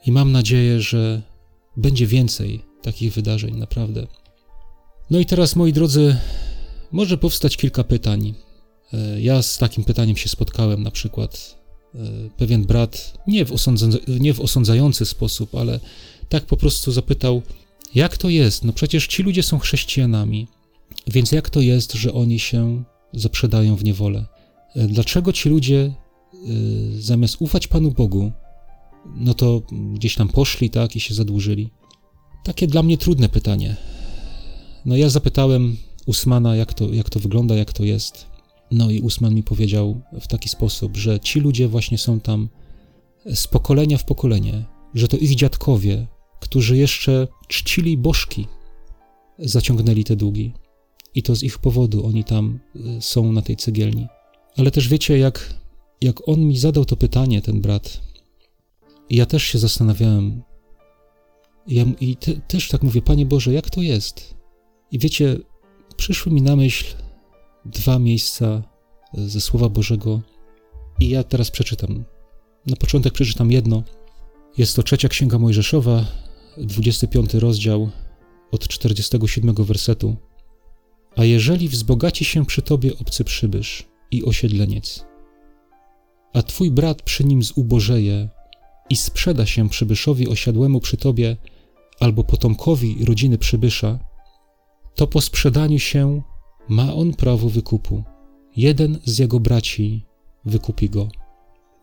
i 0.07 0.13
mam 0.13 0.33
nadzieję, 0.33 0.81
że 0.81 1.23
będzie 1.77 2.07
więcej 2.07 2.65
takich 2.83 3.13
wydarzeń, 3.13 3.57
naprawdę. 3.57 4.07
No 5.11 5.19
i 5.19 5.27
teraz, 5.27 5.57
moi 5.57 5.73
drodzy, 5.73 6.17
może 6.93 7.19
powstać 7.19 7.57
kilka 7.57 7.85
pytań. 7.85 8.35
E, 8.93 9.21
ja 9.21 9.43
z 9.43 9.59
takim 9.59 9.85
pytaniem 9.85 10.17
się 10.17 10.29
spotkałem, 10.29 10.83
na 10.83 10.91
przykład 10.91 11.59
e, 11.95 11.99
pewien 12.37 12.65
brat, 12.65 13.19
nie 13.27 13.45
w, 13.45 13.53
osądza, 13.53 13.87
nie 14.21 14.35
w 14.35 14.41
osądzający 14.41 15.07
sposób, 15.07 15.55
ale 15.55 15.81
tak 16.29 16.47
po 16.47 16.57
prostu 16.57 16.93
zapytał, 16.93 17.43
jak 17.95 18.17
to 18.17 18.29
jest? 18.29 18.65
No 18.65 18.73
przecież 18.73 19.07
ci 19.07 19.23
ludzie 19.23 19.43
są 19.43 19.59
chrześcijanami, 19.59 20.49
więc 21.07 21.33
jak 21.33 21.51
to 21.51 21.61
jest, 21.61 21.93
że 21.93 22.13
oni 22.13 22.39
się 22.39 22.85
zaprzedają 23.13 23.77
w 23.77 23.85
niewolę? 23.85 24.27
E, 24.77 24.87
dlaczego 24.87 25.33
ci 25.33 25.49
ludzie 25.49 25.81
e, 25.85 25.93
zamiast 27.01 27.37
ufać 27.39 27.67
Panu 27.67 27.91
Bogu, 27.91 28.33
no 29.15 29.35
to 29.35 29.63
gdzieś 29.95 30.15
tam 30.15 30.29
poszli, 30.29 30.71
tak, 30.71 30.97
i 30.97 31.01
się 31.01 31.15
zadłużyli? 31.15 31.71
Takie 32.45 32.67
dla 32.67 32.83
mnie 32.83 32.99
trudne 32.99 33.29
pytanie. 33.29 33.77
No 34.85 34.97
ja 34.97 35.09
zapytałem 35.09 35.77
Usmana, 36.07 36.57
jak 36.57 36.75
to, 36.75 36.93
jak 36.93 37.11
to 37.11 37.21
wygląda, 37.21 37.55
jak 37.55 37.73
to 37.73 37.85
jest. 37.85 38.27
No 38.71 38.91
i 38.91 39.01
Usman 39.01 39.35
mi 39.35 39.43
powiedział 39.43 40.01
w 40.21 40.27
taki 40.27 40.49
sposób, 40.49 40.97
że 40.97 41.21
ci 41.21 41.41
ludzie 41.41 41.69
właśnie 41.69 41.99
są 41.99 42.21
tam 42.21 42.49
z 43.35 43.47
pokolenia 43.47 43.99
w 43.99 44.05
pokolenie, 44.05 44.65
że 44.95 45.09
to 45.09 45.17
ich 45.17 45.35
dziadkowie, 45.35 46.07
którzy 46.43 46.77
jeszcze 46.77 47.29
czcili 47.49 47.99
bożki, 47.99 48.47
zaciągnęli 49.39 50.05
te 50.05 50.17
długi. 50.17 50.53
I 51.15 51.23
to 51.23 51.37
z 51.37 51.43
ich 51.43 51.59
powodu 51.59 52.07
oni 52.07 52.25
tam 52.25 52.59
e, 52.77 53.01
są 53.01 53.33
na 53.33 53.43
tej 53.43 53.57
cegielni. 53.57 54.07
Ale 54.57 54.71
też 54.71 54.89
wiecie, 54.89 55.19
jak, 55.19 55.55
jak 56.01 56.29
on 56.29 56.41
mi 56.41 56.59
zadał 56.59 56.85
to 56.85 56.97
pytanie, 56.97 57.43
ten 57.43 57.61
brat, 57.61 58.01
ja 59.11 59.27
też 59.27 59.43
się 59.43 59.59
zastanawiałem, 59.59 60.43
ja, 61.67 61.85
i 62.01 62.17
te, 62.17 62.33
też 62.33 62.69
tak 62.69 62.83
mówię, 62.83 63.03
Panie 63.03 63.27
Boże, 63.27 63.53
jak 63.53 63.71
to 63.71 63.83
jest? 63.83 64.35
I 64.91 64.99
wiecie, 64.99 65.37
przyszły 65.97 66.33
mi 66.33 66.43
na 66.43 66.57
myśl 66.57 66.85
dwa 67.65 67.99
miejsca 67.99 68.63
ze 69.15 69.41
Słowa 69.41 69.69
Bożego, 69.69 70.21
i 71.01 71.09
ja 71.09 71.25
teraz 71.25 71.51
przeczytam. 71.51 72.05
Na 72.67 72.77
początek 72.77 73.13
przeczytam 73.13 73.53
jedno. 73.53 73.83
Jest 74.59 74.77
to 74.77 74.83
trzecia 74.83 75.09
księga 75.09 75.39
Mojżeszowa, 75.39 76.07
25 76.59 77.35
rozdział 77.35 77.91
od 78.51 78.69
47 78.69 79.55
wersetu. 79.55 80.17
A 81.17 81.25
jeżeli 81.25 81.69
wzbogaci 81.69 82.25
się 82.25 82.47
przy 82.47 82.63
tobie 82.63 82.99
obcy 82.99 83.25
przybysz, 83.25 83.93
i 84.13 84.25
osiedleniec. 84.25 85.05
A 86.33 86.43
twój 86.43 86.71
brat 86.71 87.03
przy 87.03 87.25
nim 87.25 87.43
zubożeje 87.43 88.29
i 88.91 88.97
sprzeda 88.97 89.47
się 89.47 89.69
przybyszowi 89.69 90.29
osiadłemu 90.29 90.81
przy 90.81 90.97
tobie 90.97 91.37
albo 92.01 92.25
potomkowi 92.25 93.05
rodziny 93.05 93.39
przybysza, 93.39 93.99
to 94.95 95.07
po 95.07 95.21
sprzedaniu 95.21 95.79
się 95.79 96.23
ma 96.69 96.95
on 96.95 97.15
prawo 97.15 97.49
wykupu. 97.49 98.05
Jeden 98.57 98.99
z 99.05 99.19
jego 99.19 99.41
braci 99.41 100.05
wykupi 100.45 100.91
go. 100.91 101.09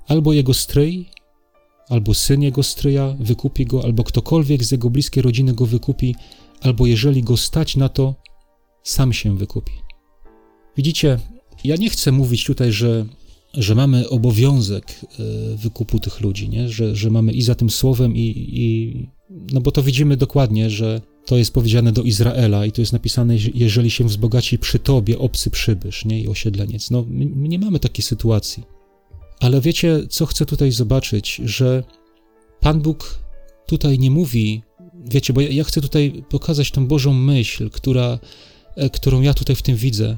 Albo 0.07 0.33
jego 0.33 0.53
stryj, 0.53 1.09
albo 1.89 2.13
syn 2.13 2.41
jego 2.41 2.63
stryja 2.63 3.15
wykupi 3.19 3.65
go, 3.65 3.83
albo 3.83 4.03
ktokolwiek 4.03 4.63
z 4.63 4.71
jego 4.71 4.89
bliskiej 4.89 5.23
rodziny 5.23 5.53
go 5.53 5.65
wykupi, 5.65 6.15
albo 6.61 6.85
jeżeli 6.85 7.23
go 7.23 7.37
stać 7.37 7.75
na 7.75 7.89
to, 7.89 8.15
sam 8.83 9.13
się 9.13 9.37
wykupi. 9.37 9.73
Widzicie, 10.77 11.19
ja 11.63 11.75
nie 11.75 11.89
chcę 11.89 12.11
mówić 12.11 12.45
tutaj, 12.45 12.71
że, 12.71 13.05
że 13.53 13.75
mamy 13.75 14.09
obowiązek 14.09 14.85
e, 14.93 15.23
wykupu 15.57 15.99
tych 15.99 16.21
ludzi, 16.21 16.49
nie? 16.49 16.69
Że, 16.69 16.95
że 16.95 17.09
mamy 17.09 17.31
i 17.31 17.41
za 17.41 17.55
tym 17.55 17.69
słowem, 17.69 18.15
i, 18.15 18.49
i. 18.49 19.07
No 19.53 19.61
bo 19.61 19.71
to 19.71 19.83
widzimy 19.83 20.17
dokładnie, 20.17 20.69
że 20.69 21.01
to 21.25 21.37
jest 21.37 21.53
powiedziane 21.53 21.91
do 21.91 22.01
Izraela 22.01 22.65
i 22.65 22.71
to 22.71 22.81
jest 22.81 22.93
napisane, 22.93 23.35
jeżeli 23.53 23.91
się 23.91 24.03
wzbogaci 24.03 24.59
przy 24.59 24.79
tobie 24.79 25.19
obcy 25.19 25.49
przybysz, 25.49 26.05
nie? 26.05 26.21
I 26.21 26.27
osiedleniec. 26.27 26.91
No, 26.91 27.05
my, 27.09 27.25
my 27.25 27.47
nie 27.47 27.59
mamy 27.59 27.79
takiej 27.79 28.03
sytuacji. 28.03 28.78
Ale 29.39 29.61
wiecie, 29.61 30.07
co 30.09 30.25
chcę 30.25 30.45
tutaj 30.45 30.71
zobaczyć, 30.71 31.41
że 31.45 31.83
Pan 32.59 32.81
Bóg 32.81 33.19
tutaj 33.67 33.99
nie 33.99 34.11
mówi, 34.11 34.63
wiecie, 35.05 35.33
bo 35.33 35.41
ja, 35.41 35.49
ja 35.49 35.63
chcę 35.63 35.81
tutaj 35.81 36.23
pokazać 36.29 36.71
tą 36.71 36.87
Bożą 36.87 37.13
myśl, 37.13 37.69
która, 37.69 38.19
e, 38.75 38.89
którą 38.89 39.21
ja 39.21 39.33
tutaj 39.33 39.55
w 39.55 39.61
tym 39.61 39.75
widzę, 39.75 40.17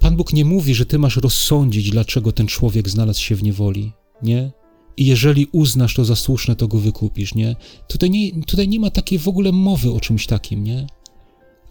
Pan 0.00 0.16
Bóg 0.16 0.32
nie 0.32 0.44
mówi, 0.44 0.74
że 0.74 0.86
ty 0.86 0.98
masz 0.98 1.16
rozsądzić, 1.16 1.90
dlaczego 1.90 2.32
ten 2.32 2.46
człowiek 2.46 2.88
znalazł 2.88 3.20
się 3.20 3.34
w 3.34 3.42
niewoli, 3.42 3.92
nie? 4.22 4.50
I 4.96 5.06
jeżeli 5.06 5.46
uznasz 5.52 5.94
to 5.94 6.04
za 6.04 6.16
słuszne, 6.16 6.56
to 6.56 6.68
go 6.68 6.78
wykupisz, 6.78 7.34
nie? 7.34 7.56
Tutaj 7.88 8.10
nie, 8.10 8.44
tutaj 8.44 8.68
nie 8.68 8.80
ma 8.80 8.90
takiej 8.90 9.18
w 9.18 9.28
ogóle 9.28 9.52
mowy 9.52 9.92
o 9.92 10.00
czymś 10.00 10.26
takim, 10.26 10.64
nie? 10.64 10.86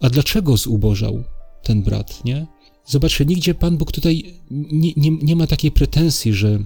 A 0.00 0.10
dlaczego 0.10 0.56
zubożał 0.56 1.22
ten 1.62 1.82
brat, 1.82 2.24
nie? 2.24 2.46
Zobaczcie, 2.86 3.26
nigdzie 3.26 3.54
Pan 3.54 3.76
Bóg 3.76 3.92
tutaj 3.92 4.34
nie, 4.50 4.92
nie, 4.96 5.10
nie 5.10 5.36
ma 5.36 5.46
takiej 5.46 5.72
pretensji, 5.72 6.34
że, 6.34 6.58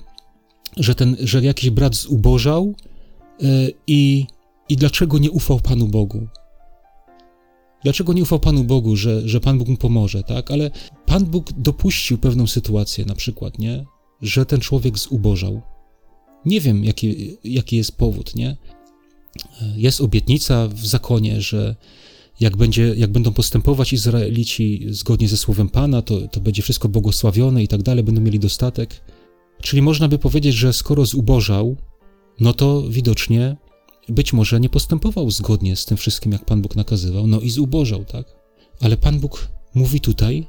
że, 0.77 0.95
ten, 0.95 1.17
że 1.21 1.43
jakiś 1.43 1.71
brat 1.71 1.97
zubożał 1.97 2.75
yy, 3.41 3.73
i, 3.87 4.27
i 4.69 4.77
dlaczego 4.77 5.19
nie 5.19 5.31
ufał 5.31 5.61
Panu 5.61 5.89
Bogu. 5.89 6.27
Dlaczego 7.85 8.13
nie 8.13 8.23
ufał 8.23 8.41
Panu 8.41 8.65
Bogu, 8.65 8.97
że, 8.97 9.29
że 9.29 9.41
Pan 9.41 9.59
Bóg 9.59 9.69
mu 9.69 9.77
pomoże, 9.77 10.23
tak? 10.23 10.51
Ale 10.51 10.71
Pan 11.07 11.25
Bóg 11.25 11.53
dopuścił 11.53 12.19
pewną 12.19 12.47
sytuację, 12.47 13.05
na 13.05 13.15
przykład, 13.15 13.59
nie? 13.59 13.85
Że 14.23 14.47
ten 14.47 14.61
człowiek 14.61 14.99
zubożał. 14.99 15.63
Nie 16.45 16.61
wiem, 16.61 16.85
jaki, 16.85 17.37
jaki 17.45 17.77
jest 17.77 17.97
powód, 17.97 18.37
nie? 18.37 18.57
Jest 19.77 20.01
obietnica 20.01 20.69
w 20.69 20.87
zakonie, 20.87 21.41
że 21.41 21.77
jak, 22.41 22.57
będzie, 22.57 22.95
jak 22.97 23.13
będą 23.13 23.33
postępować 23.33 23.93
Izraelici 23.93 24.87
zgodnie 24.91 25.29
ze 25.29 25.37
słowem 25.37 25.69
Pana, 25.69 26.03
to, 26.03 26.29
to 26.29 26.41
będzie 26.41 26.63
wszystko 26.63 26.89
błogosławione 26.89 27.63
i 27.63 27.69
tak 27.69 27.83
dalej, 27.83 28.05
będą 28.05 28.21
mieli 28.21 28.39
dostatek. 28.39 29.01
Czyli 29.65 29.83
można 29.83 30.09
by 30.09 30.19
powiedzieć, 30.19 30.55
że 30.55 30.73
skoro 30.73 31.07
zubożał, 31.07 31.77
no 32.41 32.53
to 32.53 32.83
widocznie 32.89 33.57
być 34.09 34.33
może 34.33 34.61
nie 34.61 34.69
postępował 34.69 35.31
zgodnie 35.31 35.77
z 35.77 35.85
tym 35.85 35.97
wszystkim, 35.97 36.33
jak 36.33 36.45
Pan 36.45 36.63
Bóg 36.63 36.77
nakazywał, 36.77 37.27
no 37.27 37.41
i 37.41 37.51
zubożał, 37.51 38.05
tak? 38.05 38.27
Ale 38.81 38.97
Pan 38.97 39.21
Bóg 39.21 39.49
mówi 39.75 40.01
tutaj, 40.01 40.47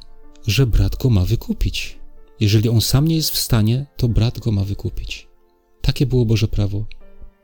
że 0.47 0.67
brat 0.67 0.95
go 0.95 1.09
ma 1.09 1.25
wykupić. 1.25 1.99
Jeżeli 2.39 2.69
on 2.69 2.81
sam 2.81 3.07
nie 3.07 3.15
jest 3.15 3.29
w 3.29 3.37
stanie, 3.37 3.85
to 3.97 4.07
brat 4.07 4.39
go 4.39 4.51
ma 4.51 4.63
wykupić. 4.63 5.27
Takie 5.81 6.05
było 6.05 6.25
Boże 6.25 6.47
prawo. 6.47 6.85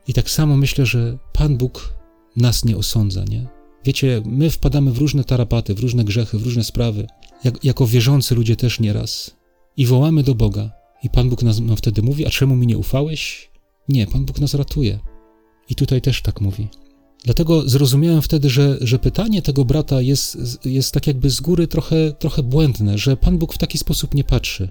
I 0.08 0.12
tak 0.12 0.30
samo 0.30 0.56
myślę, 0.56 0.86
że 0.86 1.18
Pan 1.32 1.56
Bóg 1.56 1.94
nas 2.36 2.64
nie 2.64 2.76
osądza, 2.76 3.24
nie? 3.24 3.48
Wiecie, 3.84 4.22
my 4.26 4.50
wpadamy 4.50 4.92
w 4.92 4.98
różne 4.98 5.24
tarapaty, 5.24 5.74
w 5.74 5.80
różne 5.80 6.04
grzechy, 6.04 6.38
w 6.38 6.44
różne 6.44 6.64
sprawy, 6.64 7.06
jak, 7.44 7.64
jako 7.64 7.86
wierzący 7.86 8.34
ludzie 8.34 8.56
też 8.56 8.80
nieraz. 8.80 9.36
I 9.76 9.86
wołamy 9.86 10.22
do 10.22 10.34
Boga. 10.34 10.81
I 11.02 11.10
Pan 11.10 11.30
Bóg 11.30 11.42
nas 11.42 11.60
no, 11.60 11.76
wtedy 11.76 12.02
mówi, 12.02 12.26
a 12.26 12.30
czemu 12.30 12.56
mi 12.56 12.66
nie 12.66 12.78
ufałeś? 12.78 13.50
Nie, 13.88 14.06
Pan 14.06 14.24
Bóg 14.24 14.40
nas 14.40 14.54
ratuje. 14.54 14.98
I 15.68 15.74
tutaj 15.74 16.00
też 16.00 16.22
tak 16.22 16.40
mówi. 16.40 16.68
Dlatego 17.24 17.68
zrozumiałem 17.68 18.22
wtedy, 18.22 18.50
że, 18.50 18.78
że 18.80 18.98
pytanie 18.98 19.42
tego 19.42 19.64
brata 19.64 20.00
jest, 20.00 20.38
jest 20.64 20.94
tak 20.94 21.06
jakby 21.06 21.30
z 21.30 21.40
góry 21.40 21.66
trochę, 21.66 22.12
trochę 22.12 22.42
błędne, 22.42 22.98
że 22.98 23.16
Pan 23.16 23.38
Bóg 23.38 23.54
w 23.54 23.58
taki 23.58 23.78
sposób 23.78 24.14
nie 24.14 24.24
patrzy. 24.24 24.68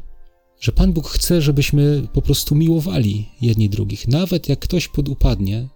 Że 0.60 0.72
Pan 0.72 0.94
Bóg 0.94 1.08
chce, 1.08 1.42
żebyśmy 1.42 2.08
po 2.14 2.22
prostu 2.22 2.56
miłowali 2.56 3.30
jedni 3.42 3.70
drugich. 3.70 4.08
Nawet 4.08 4.50
jak 4.50 4.60
ktoś 4.60 4.88
podupadnie, 4.88 5.68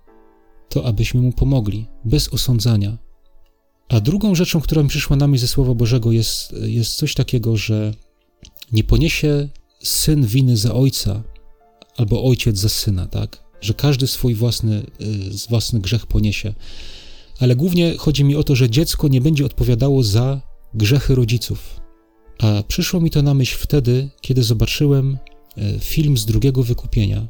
to 0.69 0.85
abyśmy 0.85 1.21
mu 1.21 1.31
pomogli, 1.31 1.85
bez 2.05 2.33
osądzania. 2.33 2.97
A 3.89 3.99
drugą 3.99 4.35
rzeczą, 4.35 4.61
która 4.61 4.83
mi 4.83 4.89
przyszła 4.89 5.15
na 5.15 5.27
myśl 5.27 5.41
ze 5.41 5.47
Słowa 5.47 5.73
Bożego, 5.73 6.11
jest, 6.11 6.53
jest 6.61 6.95
coś 6.95 7.13
takiego, 7.13 7.57
że 7.57 7.93
nie 8.71 8.83
poniesie 8.83 9.49
syn 9.83 10.25
winy 10.25 10.57
za 10.57 10.73
ojca, 10.73 11.23
albo 11.97 12.23
ojciec 12.23 12.57
za 12.57 12.69
syna, 12.69 13.07
tak? 13.07 13.45
Że 13.61 13.73
każdy 13.73 14.07
swój 14.07 14.35
własny, 14.35 14.85
y, 15.01 15.47
własny 15.49 15.79
grzech 15.79 16.07
poniesie. 16.07 16.53
Ale 17.39 17.55
głównie 17.55 17.97
chodzi 17.97 18.23
mi 18.23 18.35
o 18.35 18.43
to, 18.43 18.55
że 18.55 18.69
dziecko 18.69 19.07
nie 19.07 19.21
będzie 19.21 19.45
odpowiadało 19.45 20.03
za 20.03 20.41
grzechy 20.73 21.15
rodziców. 21.15 21.81
A 22.39 22.63
przyszło 22.67 23.01
mi 23.01 23.09
to 23.09 23.21
na 23.21 23.33
myśl 23.33 23.57
wtedy, 23.59 24.09
kiedy 24.21 24.43
zobaczyłem 24.43 25.17
e, 25.57 25.79
film 25.79 26.17
z 26.17 26.25
drugiego 26.25 26.63
wykupienia. 26.63 27.27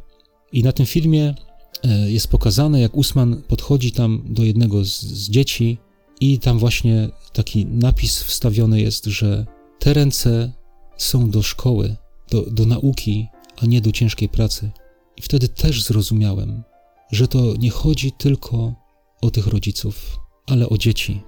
I 0.51 0.63
na 0.63 0.71
tym 0.71 0.85
filmie 0.85 1.35
e, 1.83 2.11
jest 2.11 2.27
pokazane, 2.27 2.81
jak 2.81 2.95
Usman 2.95 3.41
podchodzi 3.47 3.91
tam 3.91 4.23
do 4.25 4.43
jednego 4.43 4.85
z, 4.85 5.01
z 5.01 5.29
dzieci, 5.29 5.77
i 6.21 6.39
tam 6.39 6.59
właśnie 6.59 7.09
taki 7.33 7.65
napis 7.65 8.23
wstawiony 8.23 8.81
jest, 8.81 9.05
że 9.05 9.45
te 9.79 9.93
ręce 9.93 10.51
są 10.97 11.29
do 11.29 11.43
szkoły, 11.43 11.95
do, 12.29 12.41
do 12.41 12.65
nauki, 12.65 13.27
a 13.57 13.65
nie 13.65 13.81
do 13.81 13.91
ciężkiej 13.91 14.29
pracy. 14.29 14.71
I 15.17 15.21
wtedy 15.21 15.47
też 15.47 15.83
zrozumiałem, 15.83 16.63
że 17.11 17.27
to 17.27 17.55
nie 17.59 17.69
chodzi 17.69 18.11
tylko 18.11 18.73
o 19.21 19.31
tych 19.31 19.47
rodziców, 19.47 20.19
ale 20.47 20.69
o 20.69 20.77
dzieci. 20.77 21.21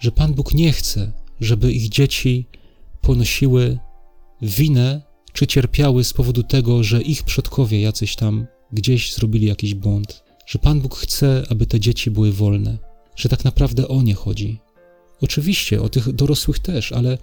Że 0.00 0.12
Pan 0.12 0.34
Bóg 0.34 0.54
nie 0.54 0.72
chce, 0.72 1.12
żeby 1.40 1.72
ich 1.72 1.88
dzieci 1.88 2.48
ponosiły 3.00 3.78
winę 4.42 5.02
czy 5.32 5.46
cierpiały 5.46 6.04
z 6.04 6.12
powodu 6.12 6.42
tego, 6.42 6.82
że 6.82 7.02
ich 7.02 7.22
przodkowie 7.22 7.80
jacyś 7.80 8.16
tam 8.16 8.46
gdzieś 8.72 9.14
zrobili 9.14 9.46
jakiś 9.46 9.74
błąd. 9.74 10.24
Że 10.46 10.58
Pan 10.58 10.80
Bóg 10.80 10.96
chce, 10.96 11.46
aby 11.50 11.66
te 11.66 11.80
dzieci 11.80 12.10
były 12.10 12.32
wolne, 12.32 12.78
że 13.16 13.28
tak 13.28 13.44
naprawdę 13.44 13.88
o 13.88 14.02
nie 14.02 14.14
chodzi. 14.14 14.60
Oczywiście 15.20 15.82
o 15.82 15.88
tych 15.88 16.12
dorosłych 16.12 16.58
też, 16.58 16.92
ale, 16.92 17.18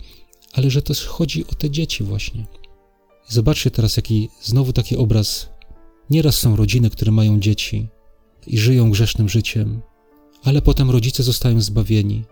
ale 0.54 0.69
że 0.69 0.82
też 0.82 1.06
chodzi 1.06 1.47
o 1.47 1.56
te 1.56 1.69
dzieci 1.69 2.04
właśnie. 2.04 2.45
Zobaczcie 3.32 3.72
teraz, 3.72 3.98
jaki 3.98 4.30
znowu 4.41 4.74
taki 4.74 4.98
obraz. 4.98 5.50
Nieraz 6.10 6.36
są 6.38 6.56
rodziny, 6.56 6.89
które 6.89 7.12
mają 7.12 7.39
dzieci 7.39 7.88
i 8.48 8.58
żyją 8.58 8.91
grzesznym 8.91 9.30
życiem, 9.30 9.82
ale 10.44 10.62
potem 10.62 10.91
rodzice 10.91 11.24
zostają 11.24 11.62
zbawieni. 11.62 12.24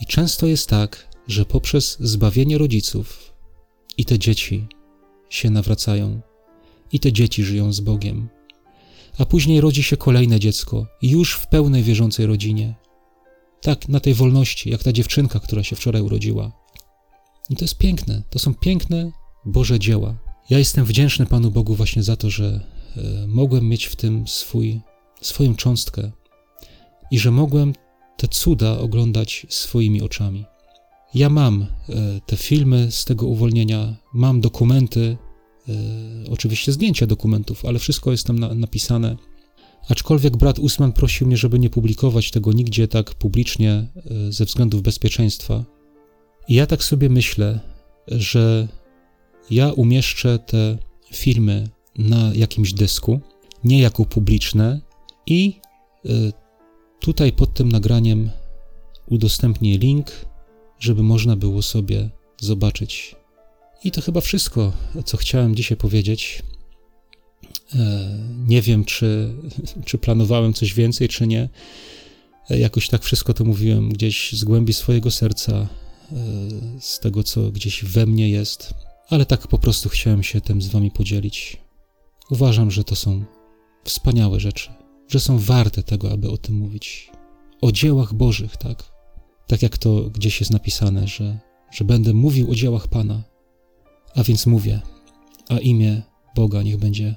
I 0.00 0.06
często 0.06 0.46
jest 0.46 0.68
tak, 0.68 1.08
że 1.26 1.44
poprzez 1.44 1.96
zbawienie 2.00 2.58
rodziców 2.58 3.34
i 3.96 4.04
te 4.04 4.18
dzieci 4.18 4.66
się 5.30 5.50
nawracają, 5.50 6.20
i 6.92 7.00
te 7.00 7.12
dzieci 7.12 7.44
żyją 7.44 7.72
z 7.72 7.80
Bogiem. 7.80 8.28
A 9.18 9.26
później 9.26 9.60
rodzi 9.60 9.82
się 9.82 9.96
kolejne 9.96 10.40
dziecko, 10.40 10.86
już 11.02 11.34
w 11.34 11.46
pełnej 11.46 11.82
wierzącej 11.82 12.26
rodzinie. 12.26 12.74
Tak, 13.62 13.88
na 13.88 14.00
tej 14.00 14.14
wolności, 14.14 14.70
jak 14.70 14.82
ta 14.82 14.92
dziewczynka, 14.92 15.40
która 15.40 15.62
się 15.62 15.76
wczoraj 15.76 16.02
urodziła. 16.02 16.52
I 17.50 17.56
to 17.56 17.64
jest 17.64 17.78
piękne, 17.78 18.22
to 18.30 18.38
są 18.38 18.54
piękne 18.54 19.10
Boże 19.44 19.78
dzieła. 19.78 20.27
Ja 20.50 20.58
jestem 20.58 20.84
wdzięczny 20.84 21.26
Panu 21.26 21.50
Bogu 21.50 21.74
właśnie 21.74 22.02
za 22.02 22.16
to, 22.16 22.30
że 22.30 22.60
e, 22.96 23.26
mogłem 23.26 23.68
mieć 23.68 23.86
w 23.86 23.96
tym 23.96 24.28
swój, 24.28 24.80
swoją 25.20 25.54
cząstkę 25.54 26.10
i 27.10 27.18
że 27.18 27.30
mogłem 27.30 27.72
te 28.16 28.28
cuda 28.28 28.78
oglądać 28.78 29.46
swoimi 29.48 30.02
oczami. 30.02 30.44
Ja 31.14 31.28
mam 31.28 31.62
e, 31.62 32.20
te 32.26 32.36
filmy 32.36 32.90
z 32.90 33.04
tego 33.04 33.26
uwolnienia, 33.26 33.96
mam 34.14 34.40
dokumenty, 34.40 35.16
e, 35.68 35.72
oczywiście 36.30 36.72
zdjęcia 36.72 37.06
dokumentów, 37.06 37.64
ale 37.64 37.78
wszystko 37.78 38.10
jest 38.10 38.26
tam 38.26 38.38
na, 38.38 38.54
napisane. 38.54 39.16
Aczkolwiek 39.88 40.36
brat 40.36 40.58
Usman 40.58 40.92
prosił 40.92 41.26
mnie, 41.26 41.36
żeby 41.36 41.58
nie 41.58 41.70
publikować 41.70 42.30
tego 42.30 42.52
nigdzie 42.52 42.88
tak 42.88 43.14
publicznie 43.14 43.86
ze 44.30 44.44
względów 44.44 44.82
bezpieczeństwa. 44.82 45.64
I 46.48 46.54
ja 46.54 46.66
tak 46.66 46.84
sobie 46.84 47.08
myślę, 47.08 47.60
że 48.08 48.68
ja 49.50 49.72
umieszczę 49.72 50.38
te 50.38 50.78
filmy 51.12 51.68
na 51.98 52.34
jakimś 52.34 52.72
dysku, 52.72 53.20
nie 53.64 53.80
jako 53.80 54.04
publiczne, 54.04 54.80
i 55.28 55.60
e, 56.04 56.10
tutaj 57.00 57.32
pod 57.32 57.54
tym 57.54 57.72
nagraniem 57.72 58.30
udostępnię 59.06 59.78
link, 59.78 60.12
żeby 60.78 61.02
można 61.02 61.36
było 61.36 61.62
sobie 61.62 62.10
zobaczyć. 62.40 63.16
I 63.84 63.90
to 63.90 64.00
chyba 64.00 64.20
wszystko, 64.20 64.72
co 65.04 65.16
chciałem 65.16 65.54
dzisiaj 65.56 65.76
powiedzieć. 65.76 66.42
E, 67.74 67.78
nie 68.46 68.62
wiem, 68.62 68.84
czy, 68.84 69.34
czy 69.86 69.98
planowałem 69.98 70.52
coś 70.52 70.74
więcej, 70.74 71.08
czy 71.08 71.26
nie. 71.26 71.48
E, 72.50 72.58
jakoś 72.58 72.88
tak 72.88 73.02
wszystko 73.02 73.34
to 73.34 73.44
mówiłem 73.44 73.88
gdzieś 73.88 74.32
z 74.32 74.44
głębi 74.44 74.72
swojego 74.72 75.10
serca, 75.10 75.68
z 76.80 76.98
tego, 76.98 77.22
co 77.22 77.50
gdzieś 77.50 77.84
we 77.84 78.06
mnie 78.06 78.30
jest, 78.30 78.74
ale 79.08 79.26
tak 79.26 79.48
po 79.48 79.58
prostu 79.58 79.88
chciałem 79.88 80.22
się 80.22 80.40
tym 80.40 80.62
z 80.62 80.68
Wami 80.68 80.90
podzielić. 80.90 81.56
Uważam, 82.30 82.70
że 82.70 82.84
to 82.84 82.96
są 82.96 83.24
wspaniałe 83.84 84.40
rzeczy, 84.40 84.70
że 85.08 85.20
są 85.20 85.38
warte 85.38 85.82
tego, 85.82 86.12
aby 86.12 86.30
o 86.30 86.36
tym 86.36 86.54
mówić. 86.54 87.10
O 87.60 87.72
dziełach 87.72 88.14
Bożych, 88.14 88.56
tak? 88.56 88.92
Tak 89.46 89.62
jak 89.62 89.78
to 89.78 90.10
gdzieś 90.10 90.40
jest 90.40 90.52
napisane, 90.52 91.08
że, 91.08 91.38
że 91.70 91.84
będę 91.84 92.12
mówił 92.12 92.50
o 92.50 92.54
dziełach 92.54 92.88
Pana. 92.88 93.22
A 94.14 94.24
więc 94.24 94.46
mówię, 94.46 94.80
a 95.48 95.58
imię 95.58 96.02
Boga 96.34 96.62
niech 96.62 96.76
będzie 96.76 97.16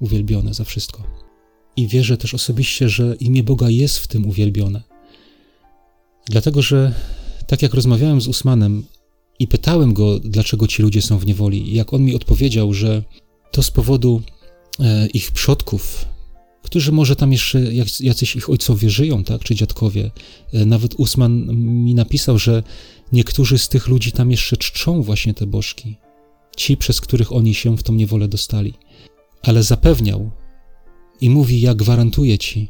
uwielbione 0.00 0.54
za 0.54 0.64
wszystko. 0.64 1.02
I 1.76 1.88
wierzę 1.88 2.16
też 2.16 2.34
osobiście, 2.34 2.88
że 2.88 3.16
imię 3.20 3.42
Boga 3.42 3.70
jest 3.70 3.98
w 3.98 4.06
tym 4.06 4.28
uwielbione. 4.28 4.82
Dlatego, 6.26 6.62
że 6.62 6.94
tak 7.46 7.62
jak 7.62 7.74
rozmawiałem 7.74 8.20
z 8.20 8.28
Usmanem 8.28 8.84
i 9.42 9.46
pytałem 9.46 9.94
go, 9.94 10.18
dlaczego 10.18 10.66
ci 10.66 10.82
ludzie 10.82 11.02
są 11.02 11.18
w 11.18 11.26
niewoli, 11.26 11.74
jak 11.74 11.92
on 11.92 12.02
mi 12.02 12.14
odpowiedział, 12.14 12.74
że 12.74 13.02
to 13.50 13.62
z 13.62 13.70
powodu 13.70 14.22
e, 14.80 15.06
ich 15.06 15.32
przodków, 15.32 16.04
którzy 16.62 16.92
może 16.92 17.16
tam 17.16 17.32
jeszcze 17.32 17.60
jacyś 18.00 18.36
ich 18.36 18.50
ojcowie 18.50 18.90
żyją, 18.90 19.24
tak, 19.24 19.44
czy 19.44 19.54
dziadkowie. 19.54 20.10
E, 20.52 20.66
nawet 20.66 20.94
Usman 20.94 21.56
mi 21.84 21.94
napisał, 21.94 22.38
że 22.38 22.62
niektórzy 23.12 23.58
z 23.58 23.68
tych 23.68 23.88
ludzi 23.88 24.12
tam 24.12 24.30
jeszcze 24.30 24.56
czczą 24.56 25.02
właśnie 25.02 25.34
te 25.34 25.46
bożki, 25.46 25.96
ci, 26.56 26.76
przez 26.76 27.00
których 27.00 27.32
oni 27.32 27.54
się 27.54 27.76
w 27.76 27.82
tą 27.82 27.92
niewolę 27.94 28.28
dostali. 28.28 28.74
Ale 29.42 29.62
zapewniał 29.62 30.30
i 31.20 31.30
mówi: 31.30 31.60
Ja 31.60 31.74
gwarantuję 31.74 32.38
ci, 32.38 32.68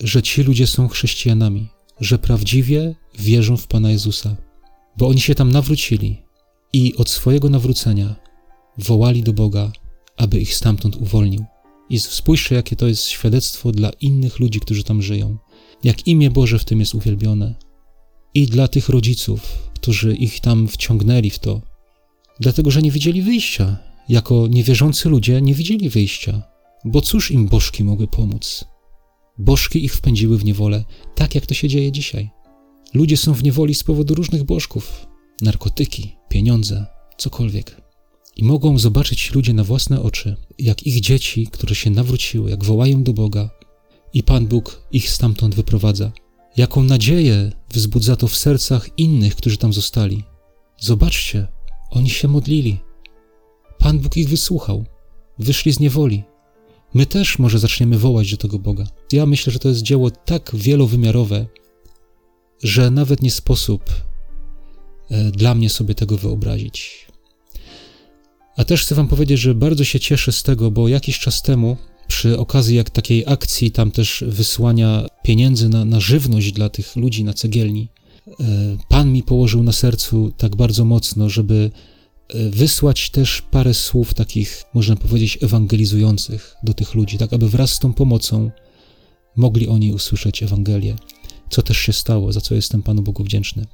że 0.00 0.22
ci 0.22 0.42
ludzie 0.42 0.66
są 0.66 0.88
chrześcijanami, 0.88 1.68
że 2.00 2.18
prawdziwie 2.18 2.94
wierzą 3.18 3.56
w 3.56 3.66
Pana 3.66 3.90
Jezusa, 3.90 4.47
bo 4.98 5.08
oni 5.08 5.20
się 5.20 5.34
tam 5.34 5.52
nawrócili 5.52 6.22
i 6.72 6.96
od 6.96 7.10
swojego 7.10 7.50
nawrócenia 7.50 8.16
wołali 8.78 9.22
do 9.22 9.32
Boga, 9.32 9.72
aby 10.16 10.40
ich 10.40 10.54
stamtąd 10.54 10.96
uwolnił. 10.96 11.44
I 11.90 12.00
spójrzcie, 12.00 12.54
jakie 12.54 12.76
to 12.76 12.86
jest 12.86 13.04
świadectwo 13.06 13.72
dla 13.72 13.90
innych 13.90 14.38
ludzi, 14.38 14.60
którzy 14.60 14.84
tam 14.84 15.02
żyją. 15.02 15.36
Jak 15.84 16.06
imię 16.06 16.30
Boże 16.30 16.58
w 16.58 16.64
tym 16.64 16.80
jest 16.80 16.94
uwielbione. 16.94 17.54
i 18.34 18.46
dla 18.46 18.68
tych 18.68 18.88
rodziców, 18.88 19.40
którzy 19.74 20.14
ich 20.14 20.40
tam 20.40 20.68
wciągnęli 20.68 21.30
w 21.30 21.38
to, 21.38 21.62
dlatego 22.40 22.70
że 22.70 22.82
nie 22.82 22.90
widzieli 22.90 23.22
wyjścia. 23.22 23.76
Jako 24.08 24.46
niewierzący 24.48 25.08
ludzie 25.08 25.42
nie 25.42 25.54
widzieli 25.54 25.88
wyjścia, 25.88 26.42
bo 26.84 27.00
cóż 27.00 27.30
im 27.30 27.46
bożki 27.46 27.84
mogły 27.84 28.06
pomóc? 28.08 28.64
Bożki 29.38 29.84
ich 29.84 29.94
wpędziły 29.94 30.38
w 30.38 30.44
niewolę, 30.44 30.84
tak 31.14 31.34
jak 31.34 31.46
to 31.46 31.54
się 31.54 31.68
dzieje 31.68 31.92
dzisiaj. 31.92 32.30
Ludzie 32.94 33.16
są 33.16 33.34
w 33.34 33.42
niewoli 33.42 33.74
z 33.74 33.84
powodu 33.84 34.14
różnych 34.14 34.44
bożków, 34.44 35.06
narkotyki, 35.40 36.16
pieniądze, 36.28 36.86
cokolwiek. 37.18 37.80
I 38.36 38.44
mogą 38.44 38.78
zobaczyć 38.78 39.34
ludzie 39.34 39.52
na 39.54 39.64
własne 39.64 40.02
oczy, 40.02 40.36
jak 40.58 40.86
ich 40.86 41.00
dzieci, 41.00 41.46
które 41.46 41.74
się 41.74 41.90
nawróciły, 41.90 42.50
jak 42.50 42.64
wołają 42.64 43.02
do 43.02 43.12
Boga, 43.12 43.50
i 44.14 44.22
Pan 44.22 44.46
Bóg 44.46 44.82
ich 44.92 45.10
stamtąd 45.10 45.54
wyprowadza. 45.54 46.12
Jaką 46.56 46.82
nadzieję 46.82 47.52
wzbudza 47.70 48.16
to 48.16 48.28
w 48.28 48.36
sercach 48.36 48.88
innych, 48.96 49.36
którzy 49.36 49.56
tam 49.56 49.72
zostali. 49.72 50.24
Zobaczcie, 50.80 51.46
oni 51.90 52.10
się 52.10 52.28
modlili. 52.28 52.78
Pan 53.78 53.98
Bóg 53.98 54.16
ich 54.16 54.28
wysłuchał. 54.28 54.84
Wyszli 55.38 55.72
z 55.72 55.80
niewoli. 55.80 56.24
My 56.94 57.06
też 57.06 57.38
może 57.38 57.58
zaczniemy 57.58 57.98
wołać 57.98 58.30
do 58.30 58.36
tego 58.36 58.58
Boga. 58.58 58.84
Ja 59.12 59.26
myślę, 59.26 59.52
że 59.52 59.58
to 59.58 59.68
jest 59.68 59.82
dzieło 59.82 60.10
tak 60.10 60.50
wielowymiarowe, 60.54 61.46
że 62.62 62.90
nawet 62.90 63.22
nie 63.22 63.30
sposób 63.30 63.90
e, 65.10 65.30
dla 65.30 65.54
mnie 65.54 65.70
sobie 65.70 65.94
tego 65.94 66.18
wyobrazić. 66.18 67.06
A 68.56 68.64
też 68.64 68.82
chcę 68.82 68.94
Wam 68.94 69.08
powiedzieć, 69.08 69.40
że 69.40 69.54
bardzo 69.54 69.84
się 69.84 70.00
cieszę 70.00 70.32
z 70.32 70.42
tego, 70.42 70.70
bo 70.70 70.88
jakiś 70.88 71.18
czas 71.18 71.42
temu, 71.42 71.76
przy 72.08 72.38
okazji 72.38 72.76
jak 72.76 72.90
takiej 72.90 73.24
akcji, 73.26 73.70
tam 73.70 73.90
też 73.90 74.24
wysłania 74.26 75.06
pieniędzy 75.22 75.68
na, 75.68 75.84
na 75.84 76.00
żywność 76.00 76.52
dla 76.52 76.68
tych 76.68 76.96
ludzi 76.96 77.24
na 77.24 77.34
cegielni, 77.34 77.88
e, 78.28 78.44
Pan 78.88 79.12
mi 79.12 79.22
położył 79.22 79.62
na 79.62 79.72
sercu 79.72 80.32
tak 80.36 80.56
bardzo 80.56 80.84
mocno, 80.84 81.28
żeby 81.28 81.70
e, 82.28 82.50
wysłać 82.50 83.10
też 83.10 83.42
parę 83.42 83.74
słów 83.74 84.14
takich, 84.14 84.64
można 84.74 84.96
powiedzieć, 84.96 85.38
ewangelizujących 85.42 86.56
do 86.62 86.74
tych 86.74 86.94
ludzi, 86.94 87.18
tak 87.18 87.32
aby 87.32 87.48
wraz 87.48 87.70
z 87.70 87.78
tą 87.78 87.92
pomocą 87.92 88.50
mogli 89.36 89.68
oni 89.68 89.92
usłyszeć 89.92 90.42
Ewangelię, 90.42 90.96
co 91.50 91.62
też 91.62 91.78
się 91.78 91.92
stało, 91.92 92.32
za 92.32 92.40
co 92.40 92.54
jestem 92.54 92.82
Panu 92.82 93.02
Bogu 93.02 93.24
wdzięczny. 93.24 93.66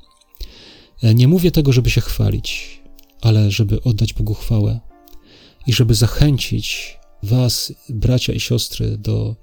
E, 1.02 1.14
nie 1.14 1.28
mówię 1.28 1.50
tego, 1.50 1.72
żeby 1.72 1.90
się 1.90 2.00
chwalić 2.00 2.84
ale 3.24 3.50
żeby 3.50 3.82
oddać 3.82 4.12
Bogu 4.12 4.34
chwałę 4.34 4.80
i 5.66 5.72
żeby 5.72 5.94
zachęcić 5.94 6.98
Was, 7.22 7.72
bracia 7.88 8.32
i 8.32 8.40
siostry, 8.40 8.98
do, 8.98 9.36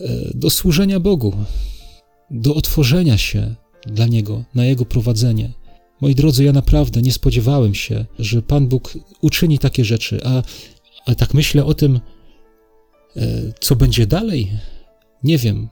e, 0.00 0.30
do 0.34 0.50
służenia 0.50 1.00
Bogu, 1.00 1.34
do 2.30 2.54
otworzenia 2.54 3.18
się 3.18 3.54
dla 3.86 4.06
Niego, 4.06 4.44
na 4.54 4.64
Jego 4.64 4.84
prowadzenie. 4.84 5.50
Moi 6.00 6.14
drodzy, 6.14 6.44
ja 6.44 6.52
naprawdę 6.52 7.02
nie 7.02 7.12
spodziewałem 7.12 7.74
się, 7.74 8.06
że 8.18 8.42
Pan 8.42 8.68
Bóg 8.68 8.98
uczyni 9.20 9.58
takie 9.58 9.84
rzeczy, 9.84 10.20
a, 10.24 10.42
a 11.06 11.14
tak 11.14 11.34
myślę 11.34 11.64
o 11.64 11.74
tym, 11.74 12.00
e, 13.16 13.20
co 13.60 13.76
będzie 13.76 14.06
dalej. 14.06 14.50
Nie 15.22 15.38
wiem, 15.38 15.68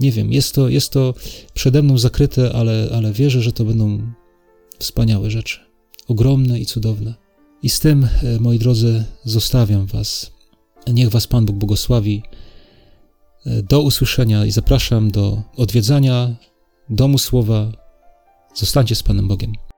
nie 0.00 0.12
wiem. 0.12 0.32
Jest 0.32 0.54
to, 0.54 0.68
jest 0.68 0.92
to 0.92 1.14
przede 1.54 1.82
mną 1.82 1.98
zakryte, 1.98 2.52
ale, 2.52 2.88
ale 2.94 3.12
wierzę, 3.12 3.42
że 3.42 3.52
to 3.52 3.64
będą 3.64 4.12
wspaniałe 4.78 5.30
rzeczy 5.30 5.70
ogromne 6.10 6.60
i 6.60 6.66
cudowne. 6.66 7.14
I 7.62 7.68
z 7.70 7.80
tym, 7.80 8.08
e, 8.22 8.40
moi 8.40 8.58
drodzy, 8.58 9.04
zostawiam 9.24 9.86
Was. 9.86 10.30
Niech 10.92 11.08
Was 11.08 11.26
Pan 11.26 11.46
Bóg 11.46 11.56
błogosławi. 11.56 12.22
E, 13.46 13.62
do 13.62 13.82
usłyszenia 13.82 14.46
i 14.46 14.50
zapraszam 14.50 15.10
do 15.10 15.42
odwiedzania 15.56 16.36
Domu 16.90 17.18
Słowa. 17.18 17.72
Zostańcie 18.54 18.94
z 18.94 19.02
Panem 19.02 19.28
Bogiem. 19.28 19.69